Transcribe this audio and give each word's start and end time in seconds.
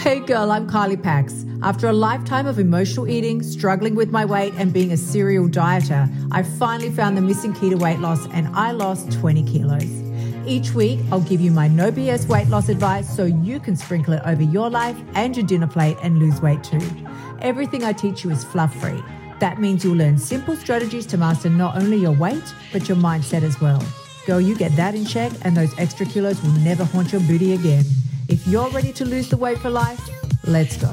Hey 0.00 0.20
girl, 0.20 0.50
I'm 0.50 0.66
Kylie 0.66 1.00
Pax. 1.00 1.44
After 1.62 1.86
a 1.86 1.92
lifetime 1.92 2.46
of 2.46 2.58
emotional 2.58 3.06
eating, 3.06 3.42
struggling 3.42 3.94
with 3.94 4.10
my 4.10 4.24
weight, 4.24 4.54
and 4.56 4.72
being 4.72 4.92
a 4.92 4.96
serial 4.96 5.46
dieter, 5.46 6.08
I 6.32 6.42
finally 6.42 6.88
found 6.88 7.18
the 7.18 7.20
missing 7.20 7.52
key 7.52 7.68
to 7.68 7.76
weight 7.76 7.98
loss 7.98 8.26
and 8.28 8.48
I 8.56 8.70
lost 8.70 9.12
20 9.12 9.42
kilos. 9.42 9.84
Each 10.46 10.72
week, 10.72 11.00
I'll 11.12 11.20
give 11.20 11.42
you 11.42 11.50
my 11.50 11.68
no 11.68 11.92
BS 11.92 12.26
weight 12.28 12.48
loss 12.48 12.70
advice 12.70 13.14
so 13.14 13.26
you 13.26 13.60
can 13.60 13.76
sprinkle 13.76 14.14
it 14.14 14.22
over 14.24 14.42
your 14.42 14.70
life 14.70 14.96
and 15.14 15.36
your 15.36 15.44
dinner 15.44 15.66
plate 15.66 15.98
and 16.02 16.18
lose 16.18 16.40
weight 16.40 16.64
too. 16.64 16.80
Everything 17.42 17.84
I 17.84 17.92
teach 17.92 18.24
you 18.24 18.30
is 18.30 18.42
fluff 18.42 18.74
free. 18.80 19.04
That 19.40 19.60
means 19.60 19.84
you'll 19.84 19.98
learn 19.98 20.16
simple 20.16 20.56
strategies 20.56 21.04
to 21.08 21.18
master 21.18 21.50
not 21.50 21.76
only 21.76 21.98
your 21.98 22.12
weight, 22.12 22.54
but 22.72 22.88
your 22.88 22.96
mindset 22.96 23.42
as 23.42 23.60
well. 23.60 23.84
Girl, 24.24 24.40
you 24.40 24.56
get 24.56 24.74
that 24.76 24.94
in 24.94 25.04
check, 25.04 25.30
and 25.42 25.54
those 25.54 25.78
extra 25.78 26.06
kilos 26.06 26.42
will 26.42 26.52
never 26.52 26.84
haunt 26.84 27.12
your 27.12 27.20
booty 27.20 27.52
again. 27.52 27.84
If 28.30 28.46
you're 28.46 28.70
ready 28.70 28.92
to 28.92 29.04
lose 29.04 29.28
the 29.28 29.36
weight 29.36 29.58
for 29.58 29.70
life, 29.70 30.00
let's 30.44 30.76
go. 30.76 30.86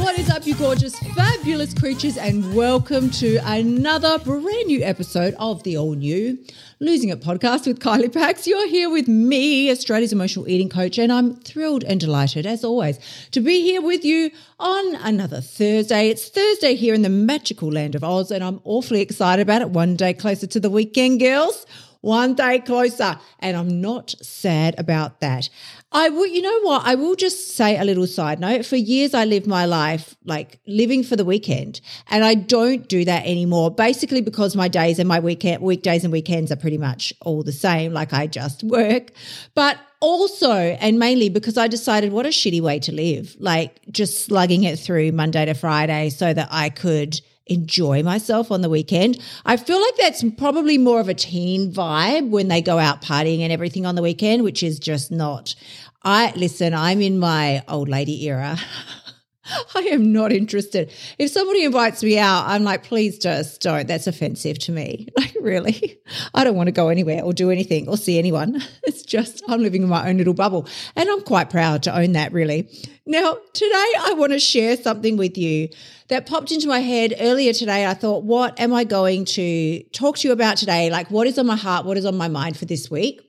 What 0.00 0.18
is 0.18 0.30
up, 0.30 0.46
you 0.46 0.54
gorgeous, 0.54 0.98
fabulous 1.14 1.74
creatures, 1.74 2.16
and 2.16 2.54
welcome 2.56 3.10
to 3.10 3.36
another 3.44 4.18
brand 4.20 4.68
new 4.68 4.82
episode 4.82 5.34
of 5.38 5.64
the 5.64 5.76
all 5.76 5.92
new 5.92 6.38
Losing 6.80 7.10
It 7.10 7.20
podcast 7.20 7.66
with 7.66 7.80
Kylie 7.80 8.10
Pax. 8.10 8.46
You're 8.46 8.68
here 8.68 8.88
with 8.88 9.06
me, 9.06 9.70
Australia's 9.70 10.14
emotional 10.14 10.48
eating 10.48 10.70
coach, 10.70 10.96
and 10.96 11.12
I'm 11.12 11.36
thrilled 11.40 11.84
and 11.84 12.00
delighted, 12.00 12.46
as 12.46 12.64
always, 12.64 12.98
to 13.32 13.40
be 13.42 13.60
here 13.60 13.82
with 13.82 14.02
you 14.02 14.30
on 14.58 14.94
another 14.96 15.42
Thursday. 15.42 16.08
It's 16.08 16.30
Thursday 16.30 16.74
here 16.74 16.94
in 16.94 17.02
the 17.02 17.10
magical 17.10 17.70
land 17.70 17.94
of 17.94 18.02
Oz, 18.02 18.30
and 18.30 18.42
I'm 18.42 18.62
awfully 18.64 19.02
excited 19.02 19.42
about 19.42 19.60
it. 19.60 19.68
One 19.68 19.94
day 19.94 20.14
closer 20.14 20.46
to 20.46 20.58
the 20.58 20.70
weekend, 20.70 21.20
girls 21.20 21.66
one 22.06 22.34
day 22.34 22.60
closer. 22.60 23.18
And 23.40 23.56
I'm 23.56 23.80
not 23.80 24.14
sad 24.22 24.76
about 24.78 25.20
that. 25.20 25.48
I 25.90 26.08
will, 26.08 26.26
you 26.26 26.40
know 26.40 26.60
what? 26.60 26.82
I 26.86 26.94
will 26.94 27.16
just 27.16 27.56
say 27.56 27.76
a 27.76 27.84
little 27.84 28.06
side 28.06 28.38
note. 28.38 28.64
For 28.64 28.76
years, 28.76 29.12
I 29.12 29.24
lived 29.24 29.46
my 29.46 29.64
life 29.64 30.16
like 30.24 30.60
living 30.68 31.02
for 31.02 31.16
the 31.16 31.24
weekend, 31.24 31.80
and 32.08 32.24
I 32.24 32.34
don't 32.34 32.88
do 32.88 33.04
that 33.04 33.26
anymore. 33.26 33.70
Basically, 33.70 34.20
because 34.20 34.54
my 34.54 34.68
days 34.68 34.98
and 34.98 35.08
my 35.08 35.18
weekend, 35.18 35.62
weekdays 35.62 36.04
and 36.04 36.12
weekends 36.12 36.52
are 36.52 36.56
pretty 36.56 36.78
much 36.78 37.12
all 37.22 37.42
the 37.42 37.52
same. 37.52 37.92
Like 37.92 38.12
I 38.12 38.26
just 38.28 38.62
work, 38.78 39.10
but 39.54 39.78
also 40.00 40.52
and 40.52 40.98
mainly 40.98 41.28
because 41.28 41.56
I 41.56 41.66
decided 41.68 42.12
what 42.12 42.26
a 42.26 42.30
shitty 42.30 42.60
way 42.60 42.78
to 42.80 42.92
live, 42.92 43.36
like 43.40 43.80
just 43.90 44.24
slugging 44.26 44.64
it 44.64 44.78
through 44.78 45.12
Monday 45.12 45.44
to 45.46 45.54
Friday 45.54 46.10
so 46.10 46.32
that 46.32 46.48
I 46.50 46.68
could 46.68 47.20
enjoy 47.46 48.02
myself 48.02 48.50
on 48.50 48.60
the 48.60 48.68
weekend. 48.68 49.20
I 49.44 49.56
feel 49.56 49.80
like 49.80 49.96
that's 49.96 50.24
probably 50.36 50.78
more 50.78 51.00
of 51.00 51.08
a 51.08 51.14
teen 51.14 51.72
vibe 51.72 52.30
when 52.30 52.48
they 52.48 52.60
go 52.60 52.78
out 52.78 53.02
partying 53.02 53.40
and 53.40 53.52
everything 53.52 53.86
on 53.86 53.94
the 53.94 54.02
weekend, 54.02 54.42
which 54.42 54.62
is 54.62 54.78
just 54.78 55.10
not. 55.10 55.54
I 56.02 56.32
listen, 56.36 56.74
I'm 56.74 57.00
in 57.00 57.18
my 57.18 57.64
old 57.68 57.88
lady 57.88 58.26
era. 58.28 58.58
I 59.74 59.80
am 59.80 60.12
not 60.12 60.32
interested. 60.32 60.92
If 61.18 61.30
somebody 61.30 61.64
invites 61.64 62.02
me 62.02 62.18
out, 62.18 62.46
I'm 62.46 62.64
like, 62.64 62.84
please 62.84 63.18
just 63.18 63.60
don't. 63.60 63.86
That's 63.86 64.06
offensive 64.06 64.58
to 64.60 64.72
me. 64.72 65.08
Like, 65.16 65.34
really? 65.40 65.98
I 66.34 66.44
don't 66.44 66.56
want 66.56 66.66
to 66.66 66.72
go 66.72 66.88
anywhere 66.88 67.22
or 67.22 67.32
do 67.32 67.50
anything 67.50 67.88
or 67.88 67.96
see 67.96 68.18
anyone. 68.18 68.60
It's 68.82 69.02
just, 69.02 69.42
I'm 69.48 69.62
living 69.62 69.82
in 69.82 69.88
my 69.88 70.08
own 70.08 70.18
little 70.18 70.34
bubble. 70.34 70.68
And 70.94 71.08
I'm 71.08 71.22
quite 71.22 71.50
proud 71.50 71.82
to 71.84 71.96
own 71.96 72.12
that, 72.12 72.32
really. 72.32 72.68
Now, 73.06 73.36
today 73.52 73.92
I 74.00 74.14
want 74.16 74.32
to 74.32 74.38
share 74.38 74.76
something 74.76 75.16
with 75.16 75.38
you 75.38 75.68
that 76.08 76.26
popped 76.26 76.52
into 76.52 76.68
my 76.68 76.80
head 76.80 77.14
earlier 77.18 77.52
today. 77.52 77.86
I 77.86 77.94
thought, 77.94 78.24
what 78.24 78.58
am 78.60 78.72
I 78.72 78.84
going 78.84 79.24
to 79.26 79.82
talk 79.92 80.18
to 80.18 80.28
you 80.28 80.32
about 80.32 80.56
today? 80.56 80.90
Like, 80.90 81.10
what 81.10 81.26
is 81.26 81.38
on 81.38 81.46
my 81.46 81.56
heart? 81.56 81.86
What 81.86 81.96
is 81.96 82.04
on 82.04 82.16
my 82.16 82.28
mind 82.28 82.56
for 82.56 82.64
this 82.64 82.90
week? 82.90 83.25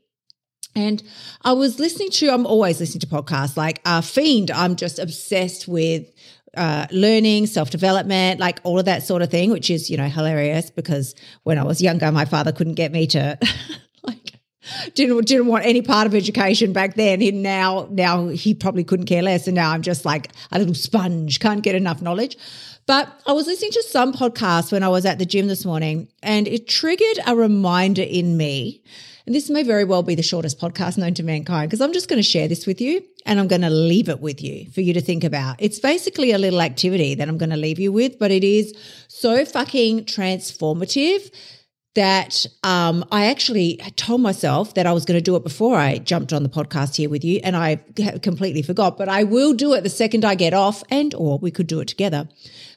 And 0.78 1.02
I 1.42 1.54
was 1.54 1.80
listening 1.80 2.12
to, 2.12 2.30
I'm 2.30 2.46
always 2.46 2.80
listening 2.80 3.00
to 3.00 3.08
podcasts 3.08 3.58
like 3.58 3.82
uh, 3.84 4.02
Fiend. 4.02 4.52
I'm 4.52 4.76
just 4.76 5.00
obsessed 5.00 5.68
with 5.68 6.06
uh, 6.56 6.86
learning, 6.92 7.48
self 7.48 7.72
development, 7.72 8.40
like 8.40 8.60
all 8.64 8.78
of 8.78 8.86
that 8.86 9.02
sort 9.02 9.24
of 9.24 9.32
thing, 9.32 9.50
which 9.50 9.72
is, 9.72 9.90
you 9.90 9.98
know, 9.98 10.08
hilarious 10.08 10.70
because 10.70 11.16
when 11.44 11.58
I 11.58 11.64
was 11.64 11.82
younger, 11.82 12.12
my 12.12 12.26
father 12.26 12.52
couldn't 12.52 12.76
get 12.76 12.92
me 12.92 13.08
to 13.08 13.40
like, 14.04 14.40
didn't 14.94 15.26
didn't 15.26 15.48
want 15.48 15.66
any 15.66 15.82
part 15.82 16.06
of 16.06 16.14
education 16.14 16.74
back 16.74 16.94
then. 16.94 17.24
And 17.24 17.42
now 17.42 17.88
now 17.90 18.28
he 18.28 18.54
probably 18.54 18.84
couldn't 18.84 19.08
care 19.08 19.24
less. 19.24 19.48
And 19.48 19.56
now 19.56 19.72
I'm 19.72 19.82
just 19.82 20.06
like 20.06 20.30
a 20.52 20.60
little 20.60 20.76
sponge, 20.76 21.40
can't 21.40 21.64
get 21.64 21.74
enough 21.74 22.04
knowledge. 22.04 22.38
But 22.86 23.20
I 23.26 23.32
was 23.32 23.48
listening 23.48 23.72
to 23.72 23.84
some 23.84 24.14
podcasts 24.14 24.72
when 24.72 24.84
I 24.84 24.90
was 24.90 25.08
at 25.08 25.18
the 25.18 25.26
gym 25.26 25.48
this 25.48 25.66
morning, 25.66 26.08
and 26.22 26.48
it 26.48 26.68
triggered 26.68 27.20
a 27.26 27.36
reminder 27.36 28.04
in 28.04 28.38
me 28.38 28.84
and 29.28 29.36
this 29.36 29.50
may 29.50 29.62
very 29.62 29.84
well 29.84 30.04
be 30.04 30.16
the 30.16 30.24
shortest 30.24 30.58
podcast 30.58 30.98
known 30.98 31.14
to 31.16 31.22
mankind 31.22 31.70
because 31.70 31.82
I'm 31.82 31.92
just 31.92 32.08
going 32.08 32.18
to 32.18 32.24
share 32.24 32.48
this 32.48 32.66
with 32.66 32.80
you 32.80 33.04
and 33.26 33.40
I'm 33.40 33.50
going 33.50 33.62
to 33.62 33.70
leave 33.70 34.08
it 34.08 34.22
with 34.22 34.42
you 34.42 34.72
for 34.72 34.80
you 34.80 34.94
to 34.94 35.02
think 35.02 35.26
about. 35.26 35.58
It's 35.60 35.80
basically 35.80 36.32
a 36.32 36.38
little 36.38 36.62
activity 36.62 37.14
that 37.16 37.28
I'm 37.28 37.38
going 37.38 37.50
to 37.50 37.58
leave 37.58 37.78
you 37.78 37.92
with, 37.92 38.18
but 38.18 38.32
it 38.32 38.46
is 38.46 38.74
so 39.10 39.44
fucking 39.44 40.06
transformative 40.06 41.30
that 41.96 42.46
um, 42.64 43.04
I 43.12 43.26
actually 43.26 43.82
told 43.98 44.22
myself 44.22 44.76
that 44.76 44.86
I 44.86 44.94
was 44.94 45.04
going 45.04 45.18
to 45.18 45.22
do 45.22 45.36
it 45.36 45.44
before 45.44 45.78
I 45.78 45.98
jumped 45.98 46.32
on 46.32 46.44
the 46.44 46.50
podcast 46.50 46.96
here 46.96 47.10
with 47.10 47.26
you, 47.26 47.42
and 47.44 47.58
I 47.58 47.78
completely 48.22 48.62
forgot. 48.62 48.98
But 48.98 49.10
I 49.10 49.24
will 49.24 49.54
do 49.54 49.74
it 49.74 49.82
the 49.82 49.90
second 49.90 50.24
I 50.24 50.36
get 50.36 50.54
off, 50.54 50.84
and 50.92 51.16
or 51.16 51.40
we 51.40 51.50
could 51.50 51.66
do 51.66 51.80
it 51.80 51.88
together. 51.88 52.30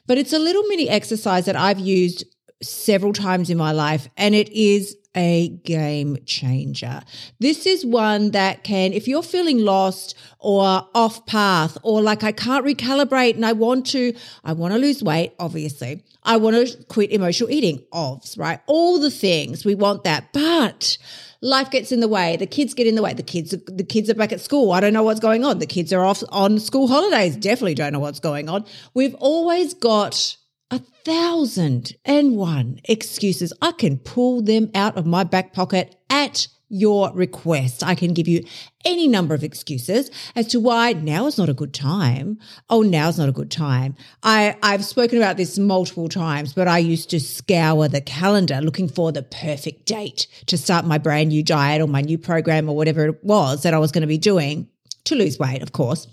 But 0.07 0.17
it's 0.17 0.33
a 0.33 0.39
little 0.39 0.63
mini 0.63 0.89
exercise 0.89 1.45
that 1.45 1.55
I've 1.55 1.77
used 1.77 2.25
several 2.61 3.13
times 3.13 3.49
in 3.49 3.57
my 3.57 3.71
life, 3.71 4.07
and 4.17 4.35
it 4.35 4.49
is 4.49 4.97
a 5.15 5.49
game 5.65 6.17
changer. 6.25 7.01
This 7.39 7.65
is 7.65 7.85
one 7.85 8.31
that 8.31 8.63
can, 8.63 8.93
if 8.93 9.07
you're 9.07 9.23
feeling 9.23 9.59
lost 9.59 10.15
or 10.39 10.87
off 10.95 11.25
path, 11.25 11.77
or 11.83 12.01
like 12.01 12.23
I 12.23 12.31
can't 12.31 12.65
recalibrate 12.65 13.35
and 13.35 13.45
I 13.45 13.53
want 13.53 13.87
to, 13.87 14.13
I 14.43 14.53
want 14.53 14.73
to 14.73 14.79
lose 14.79 15.03
weight, 15.03 15.33
obviously. 15.39 16.03
I 16.23 16.37
want 16.37 16.55
to 16.55 16.83
quit 16.85 17.11
emotional 17.11 17.49
eating, 17.49 17.83
OVS, 17.91 18.37
right? 18.37 18.61
All 18.67 18.99
the 18.99 19.11
things 19.11 19.65
we 19.65 19.75
want 19.75 20.03
that, 20.05 20.31
but 20.31 20.97
life 21.41 21.71
gets 21.71 21.91
in 21.91 21.99
the 21.99 22.07
way. 22.07 22.37
The 22.37 22.47
kids 22.47 22.73
get 22.73 22.87
in 22.87 22.95
the 22.95 23.01
way. 23.01 23.13
The 23.13 23.23
kids, 23.23 23.51
the 23.51 23.83
kids 23.83 24.09
are 24.09 24.15
back 24.15 24.31
at 24.31 24.39
school. 24.39 24.71
I 24.71 24.79
don't 24.79 24.93
know 24.93 25.03
what's 25.03 25.19
going 25.19 25.43
on. 25.43 25.59
The 25.59 25.65
kids 25.65 25.91
are 25.91 26.05
off 26.05 26.23
on 26.29 26.59
school 26.59 26.87
holidays. 26.87 27.35
Definitely 27.35 27.75
don't 27.75 27.91
know 27.91 27.99
what's 27.99 28.19
going 28.19 28.47
on. 28.47 28.65
We've 28.93 29.15
always 29.15 29.73
got 29.73 30.37
a 30.71 30.79
thousand 30.79 31.93
and 32.05 32.37
one 32.37 32.79
excuses. 32.85 33.51
I 33.61 33.73
can 33.73 33.97
pull 33.99 34.41
them 34.41 34.71
out 34.73 34.97
of 34.97 35.05
my 35.05 35.23
back 35.25 35.53
pocket 35.53 35.95
at 36.09 36.47
your 36.69 37.11
request. 37.13 37.83
I 37.83 37.95
can 37.95 38.13
give 38.13 38.29
you 38.29 38.45
any 38.85 39.09
number 39.09 39.35
of 39.35 39.43
excuses 39.43 40.09
as 40.37 40.47
to 40.47 40.59
why 40.61 40.93
now 40.93 41.27
is 41.27 41.37
not 41.37 41.49
a 41.49 41.53
good 41.53 41.73
time. 41.73 42.39
Oh, 42.69 42.81
now 42.81 43.09
is 43.09 43.19
not 43.19 43.27
a 43.27 43.33
good 43.33 43.51
time. 43.51 43.95
I, 44.23 44.55
I've 44.63 44.85
spoken 44.85 45.17
about 45.17 45.35
this 45.35 45.59
multiple 45.59 46.07
times, 46.07 46.53
but 46.53 46.69
I 46.69 46.77
used 46.77 47.09
to 47.09 47.19
scour 47.19 47.89
the 47.89 47.99
calendar 47.99 48.61
looking 48.61 48.87
for 48.87 49.11
the 49.11 49.23
perfect 49.23 49.85
date 49.85 50.27
to 50.45 50.57
start 50.57 50.85
my 50.85 50.97
brand 50.97 51.29
new 51.29 51.43
diet 51.43 51.81
or 51.81 51.87
my 51.87 52.01
new 52.01 52.17
program 52.17 52.69
or 52.69 52.75
whatever 52.77 53.07
it 53.07 53.21
was 53.21 53.63
that 53.63 53.73
I 53.73 53.77
was 53.77 53.91
going 53.91 54.03
to 54.03 54.07
be 54.07 54.17
doing 54.17 54.69
to 55.03 55.15
lose 55.15 55.37
weight, 55.37 55.61
of 55.61 55.73
course. 55.73 56.07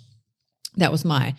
That 0.76 0.92
was 0.92 1.04
my, 1.04 1.34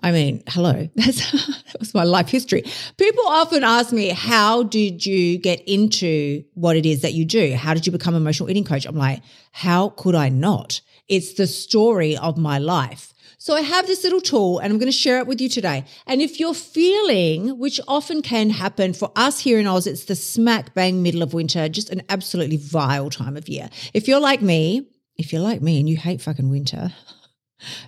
I 0.00 0.10
mean, 0.10 0.42
hello, 0.48 0.88
That's, 0.96 1.30
that 1.32 1.78
was 1.78 1.94
my 1.94 2.04
life 2.04 2.28
history. 2.28 2.64
People 2.96 3.24
often 3.26 3.62
ask 3.62 3.92
me, 3.92 4.08
how 4.08 4.62
did 4.64 5.06
you 5.06 5.38
get 5.38 5.60
into 5.68 6.44
what 6.54 6.76
it 6.76 6.86
is 6.86 7.02
that 7.02 7.14
you 7.14 7.24
do? 7.24 7.54
How 7.54 7.74
did 7.74 7.86
you 7.86 7.92
become 7.92 8.14
emotional 8.14 8.50
eating 8.50 8.64
coach? 8.64 8.86
I'm 8.86 8.96
like, 8.96 9.22
how 9.52 9.90
could 9.90 10.14
I 10.14 10.28
not? 10.28 10.80
It's 11.08 11.34
the 11.34 11.46
story 11.46 12.16
of 12.16 12.36
my 12.36 12.58
life. 12.58 13.12
So 13.42 13.54
I 13.54 13.62
have 13.62 13.86
this 13.86 14.04
little 14.04 14.20
tool 14.20 14.58
and 14.58 14.70
I'm 14.70 14.78
going 14.78 14.92
to 14.92 14.96
share 14.96 15.18
it 15.18 15.26
with 15.26 15.40
you 15.40 15.48
today. 15.48 15.86
And 16.06 16.20
if 16.20 16.38
you're 16.38 16.52
feeling, 16.52 17.58
which 17.58 17.80
often 17.88 18.20
can 18.20 18.50
happen 18.50 18.92
for 18.92 19.10
us 19.16 19.40
here 19.40 19.58
in 19.58 19.66
Oz, 19.66 19.86
it's 19.86 20.04
the 20.04 20.14
smack 20.14 20.74
bang 20.74 21.02
middle 21.02 21.22
of 21.22 21.32
winter, 21.32 21.66
just 21.68 21.88
an 21.88 22.02
absolutely 22.10 22.58
vile 22.58 23.08
time 23.08 23.38
of 23.38 23.48
year. 23.48 23.70
If 23.94 24.08
you're 24.08 24.20
like 24.20 24.42
me, 24.42 24.88
if 25.16 25.32
you're 25.32 25.40
like 25.40 25.62
me 25.62 25.80
and 25.80 25.88
you 25.88 25.96
hate 25.96 26.20
fucking 26.20 26.50
winter, 26.50 26.92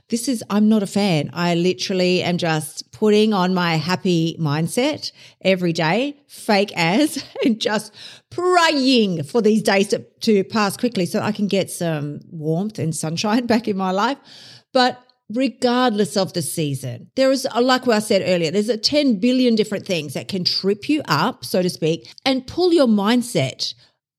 this 0.08 0.28
is, 0.28 0.42
I'm 0.50 0.68
not 0.68 0.82
a 0.82 0.86
fan. 0.86 1.30
I 1.32 1.54
literally 1.54 2.22
am 2.22 2.38
just 2.38 2.90
putting 2.92 3.32
on 3.32 3.54
my 3.54 3.76
happy 3.76 4.36
mindset 4.38 5.12
every 5.40 5.72
day, 5.72 6.16
fake 6.28 6.72
as, 6.76 7.24
and 7.44 7.60
just 7.60 7.94
praying 8.30 9.24
for 9.24 9.42
these 9.42 9.62
days 9.62 9.88
to, 9.88 9.98
to 10.20 10.44
pass 10.44 10.76
quickly 10.76 11.06
so 11.06 11.20
I 11.20 11.32
can 11.32 11.48
get 11.48 11.70
some 11.70 12.20
warmth 12.30 12.78
and 12.78 12.94
sunshine 12.94 13.46
back 13.52 13.68
in 13.68 13.76
my 13.76 13.90
life. 13.90 14.18
But 14.72 15.02
regardless 15.34 16.16
of 16.16 16.32
the 16.32 16.42
season. 16.42 17.10
There 17.16 17.30
is, 17.30 17.46
like 17.58 17.88
I 17.88 17.98
said 18.00 18.22
earlier, 18.24 18.50
there's 18.50 18.68
a 18.68 18.76
10 18.76 19.18
billion 19.18 19.54
different 19.54 19.86
things 19.86 20.14
that 20.14 20.28
can 20.28 20.44
trip 20.44 20.88
you 20.88 21.02
up, 21.06 21.44
so 21.44 21.62
to 21.62 21.70
speak, 21.70 22.12
and 22.24 22.46
pull 22.46 22.72
your 22.72 22.86
mindset 22.86 23.74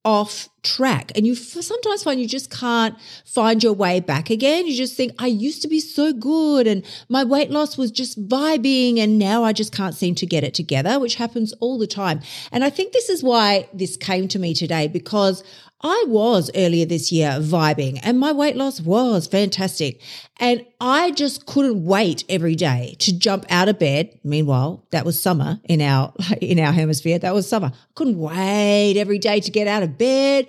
off 0.06 0.50
track. 0.64 1.12
And 1.16 1.26
you 1.26 1.36
sometimes 1.36 2.04
find 2.04 2.20
you 2.20 2.28
just 2.28 2.50
can't 2.50 2.96
find 3.26 3.64
your 3.64 3.74
way 3.74 4.00
back 4.00 4.30
again. 4.30 4.68
You 4.68 4.76
just 4.76 4.96
think 4.96 5.14
i 5.20 5.28
used 5.28 5.62
to 5.62 5.68
be 5.68 5.80
so 5.80 6.14
good 6.14 6.68
and 6.68 6.86
my 7.10 7.24
weight 7.24 7.50
loss 7.50 7.78
was 7.78 7.92
just 7.92 8.28
vibing 8.28 9.00
and 9.00 9.18
now 9.18 9.44
i 9.44 9.54
just 9.54 9.74
can't 9.74 9.96
seem 9.96 10.16
to 10.16 10.26
get 10.26 10.44
it 10.44 10.54
together 10.54 11.00
which 11.00 11.16
happens 11.16 11.54
all 11.54 11.78
the 11.78 11.88
time. 11.88 12.22
And 12.52 12.64
i 12.64 12.70
think 12.70 12.94
this 12.94 13.10
is 13.10 13.24
why 13.24 13.70
this 13.74 13.98
came 13.98 14.28
to 14.30 14.40
me 14.40 14.54
today 14.54 14.88
because 14.88 15.44
I 15.86 16.06
was 16.08 16.50
earlier 16.56 16.86
this 16.86 17.12
year 17.12 17.32
vibing 17.42 18.00
and 18.04 18.18
my 18.18 18.32
weight 18.32 18.56
loss 18.56 18.80
was 18.80 19.28
fantastic. 19.28 20.00
And 20.38 20.66
I 20.80 21.12
just 21.12 21.46
couldn't 21.46 21.84
wait 21.84 22.24
every 22.30 22.56
day 22.56 22.96
to 23.00 23.18
jump 23.18 23.46
out 23.50 23.68
of 23.68 23.80
bed. 23.80 24.18
Meanwhile, 24.24 24.88
that 24.92 25.04
was 25.04 25.22
summer 25.22 25.60
in 25.66 25.82
our, 25.82 26.14
in 26.42 26.58
our 26.58 26.72
hemisphere. 26.72 27.20
That 27.20 27.34
was 27.34 27.50
summer. 27.50 27.72
I 27.74 27.92
couldn't 27.96 28.18
wait 28.18 28.96
every 28.98 29.20
day 29.20 29.42
to 29.42 29.52
get 29.52 29.68
out 29.68 29.84
of 29.84 29.98
bed, 29.98 30.48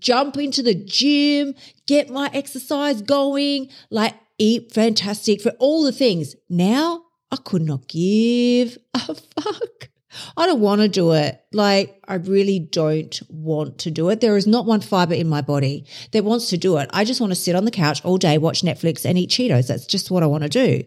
jump 0.00 0.36
into 0.36 0.64
the 0.64 0.74
gym, 0.74 1.54
get 1.86 2.10
my 2.10 2.28
exercise 2.34 3.02
going, 3.02 3.68
like 3.90 4.14
eat 4.38 4.72
fantastic 4.72 5.40
for 5.40 5.50
all 5.60 5.84
the 5.84 5.92
things. 5.92 6.34
Now 6.48 7.04
I 7.30 7.36
could 7.36 7.62
not 7.62 7.86
give 7.86 8.78
a 8.94 9.14
fuck. 9.14 9.88
I 10.36 10.46
don't 10.46 10.60
want 10.60 10.80
to 10.80 10.88
do 10.88 11.12
it. 11.12 11.40
Like, 11.52 12.00
I 12.06 12.14
really 12.14 12.58
don't 12.58 13.20
want 13.28 13.78
to 13.78 13.90
do 13.90 14.08
it. 14.08 14.20
There 14.20 14.36
is 14.36 14.46
not 14.46 14.66
one 14.66 14.80
fiber 14.80 15.14
in 15.14 15.28
my 15.28 15.40
body 15.40 15.86
that 16.12 16.24
wants 16.24 16.48
to 16.50 16.58
do 16.58 16.76
it. 16.78 16.90
I 16.92 17.04
just 17.04 17.20
want 17.20 17.32
to 17.32 17.38
sit 17.38 17.54
on 17.54 17.64
the 17.64 17.70
couch 17.70 18.04
all 18.04 18.18
day, 18.18 18.38
watch 18.38 18.62
Netflix, 18.62 19.04
and 19.04 19.18
eat 19.18 19.30
Cheetos. 19.30 19.68
That's 19.68 19.86
just 19.86 20.10
what 20.10 20.22
I 20.22 20.26
want 20.26 20.42
to 20.42 20.48
do. 20.48 20.84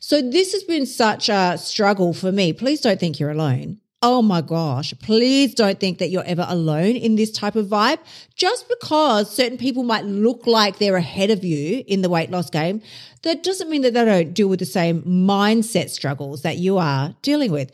So, 0.00 0.22
this 0.22 0.52
has 0.52 0.64
been 0.64 0.86
such 0.86 1.28
a 1.28 1.56
struggle 1.58 2.12
for 2.14 2.32
me. 2.32 2.52
Please 2.52 2.80
don't 2.80 3.00
think 3.00 3.18
you're 3.18 3.30
alone. 3.30 3.80
Oh 4.00 4.22
my 4.22 4.42
gosh, 4.42 4.94
please 5.02 5.54
don't 5.54 5.80
think 5.80 5.98
that 5.98 6.10
you're 6.10 6.22
ever 6.22 6.46
alone 6.48 6.94
in 6.94 7.16
this 7.16 7.32
type 7.32 7.56
of 7.56 7.66
vibe. 7.66 7.98
Just 8.36 8.68
because 8.68 9.34
certain 9.34 9.58
people 9.58 9.82
might 9.82 10.04
look 10.04 10.46
like 10.46 10.78
they're 10.78 10.94
ahead 10.94 11.30
of 11.30 11.42
you 11.42 11.82
in 11.84 12.02
the 12.02 12.08
weight 12.08 12.30
loss 12.30 12.48
game, 12.48 12.80
that 13.24 13.42
doesn't 13.42 13.68
mean 13.68 13.82
that 13.82 13.94
they 13.94 14.04
don't 14.04 14.34
deal 14.34 14.46
with 14.46 14.60
the 14.60 14.66
same 14.66 15.02
mindset 15.02 15.90
struggles 15.90 16.42
that 16.42 16.58
you 16.58 16.78
are 16.78 17.16
dealing 17.22 17.50
with. 17.50 17.72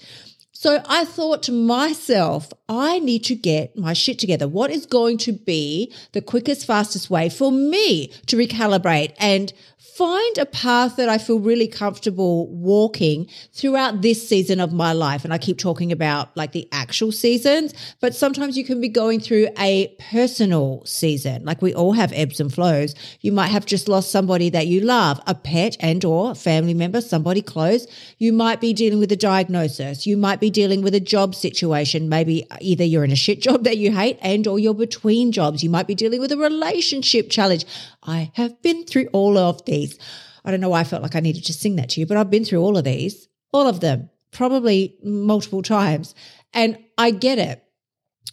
So 0.65 0.83
I 0.87 1.05
thought 1.05 1.43
to 1.43 1.53
myself, 1.53 2.51
I 2.71 2.99
need 2.99 3.23
to 3.25 3.35
get 3.35 3.77
my 3.77 3.93
shit 3.93 4.19
together. 4.19 4.49
What 4.49 4.71
is 4.71 4.87
going 4.87 5.19
to 5.19 5.33
be 5.35 5.93
the 6.13 6.23
quickest, 6.23 6.65
fastest 6.65 7.11
way 7.11 7.29
for 7.29 7.53
me 7.53 8.07
to 8.29 8.37
recalibrate 8.39 9.13
and 9.19 9.53
find 9.97 10.39
a 10.39 10.47
path 10.47 10.97
that 10.97 11.09
I 11.09 11.19
feel 11.19 11.39
really 11.39 11.69
comfortable 11.69 12.49
walking 12.49 13.29
throughout 13.53 14.03
this 14.03 14.29
season 14.29 14.59
of 14.59 14.73
my 14.73 14.93
life. 14.93 15.25
And 15.25 15.33
I 15.33 15.39
keep 15.39 15.57
talking 15.57 15.93
about 15.93 16.37
like 16.37 16.51
the 16.51 16.69
actual 16.73 17.13
seasons, 17.13 17.73
but 18.01 18.13
sometimes 18.13 18.57
you 18.57 18.65
can 18.65 18.81
be 18.81 18.89
going 18.89 19.21
through 19.21 19.49
a 19.57 19.95
personal 20.11 20.83
season. 20.85 21.45
Like 21.45 21.63
we 21.63 21.73
all 21.73 21.93
have 21.93 22.13
ebbs 22.13 22.41
and 22.41 22.53
flows. 22.53 22.97
You 23.21 23.31
might 23.31 23.49
have 23.49 23.67
just 23.67 23.89
lost 23.89 24.11
somebody 24.11 24.51
that 24.51 24.67
you 24.67 24.81
love, 24.81 25.21
a 25.29 25.35
pet 25.35 25.77
and 25.79 26.05
or 26.05 26.35
family 26.35 26.75
member, 26.75 27.01
somebody 27.01 27.41
close. 27.41 27.87
You 28.19 28.33
might 28.33 28.61
be 28.61 28.73
dealing 28.73 28.99
with 28.99 29.13
a 29.13 29.17
diagnosis. 29.17 30.09
You 30.09 30.17
might 30.17 30.41
be 30.41 30.51
dealing 30.51 30.83
with 30.83 30.95
a 30.97 31.01
job 31.01 31.37
situation. 31.37 32.09
Maybe 32.09 32.47
either 32.61 32.85
you're 32.85 33.05
in 33.05 33.13
a 33.13 33.17
shit 33.17 33.41
job 33.41 33.63
that 33.63 33.79
you 33.79 33.93
hate 33.93 34.19
and 34.23 34.45
or 34.49 34.59
you're 34.59 34.75
between 34.75 35.31
jobs. 35.31 35.63
You 35.63 35.71
might 35.71 35.87
be 35.87 35.95
dealing 35.95 36.21
with 36.21 36.33
a 36.33 36.37
relationship 36.37 37.31
challenge. 37.31 37.65
I 38.05 38.31
have 38.35 38.61
been 38.63 38.85
through 38.85 39.09
all 39.13 39.39
of 39.39 39.65
these. 39.65 39.99
I 40.45 40.51
don't 40.51 40.61
know 40.61 40.69
why 40.69 40.81
I 40.81 40.85
felt 40.85 41.03
like 41.03 41.17
I 41.17 41.21
needed 41.21 41.45
to 41.47 41.53
sing 41.53 41.77
that 41.77 41.91
to 41.91 42.01
you, 42.01 42.07
but 42.07 42.17
I've 42.17 42.31
been 42.31 42.45
through 42.45 42.61
all 42.61 42.77
of 42.77 42.85
these, 42.85 43.29
all 43.53 43.67
of 43.67 43.81
them, 43.81 44.11
probably 44.31 44.97
multiple 45.03 45.63
times. 45.63 46.15
And 46.53 46.79
I 46.99 47.11
get 47.11 47.39
it. 47.39 47.63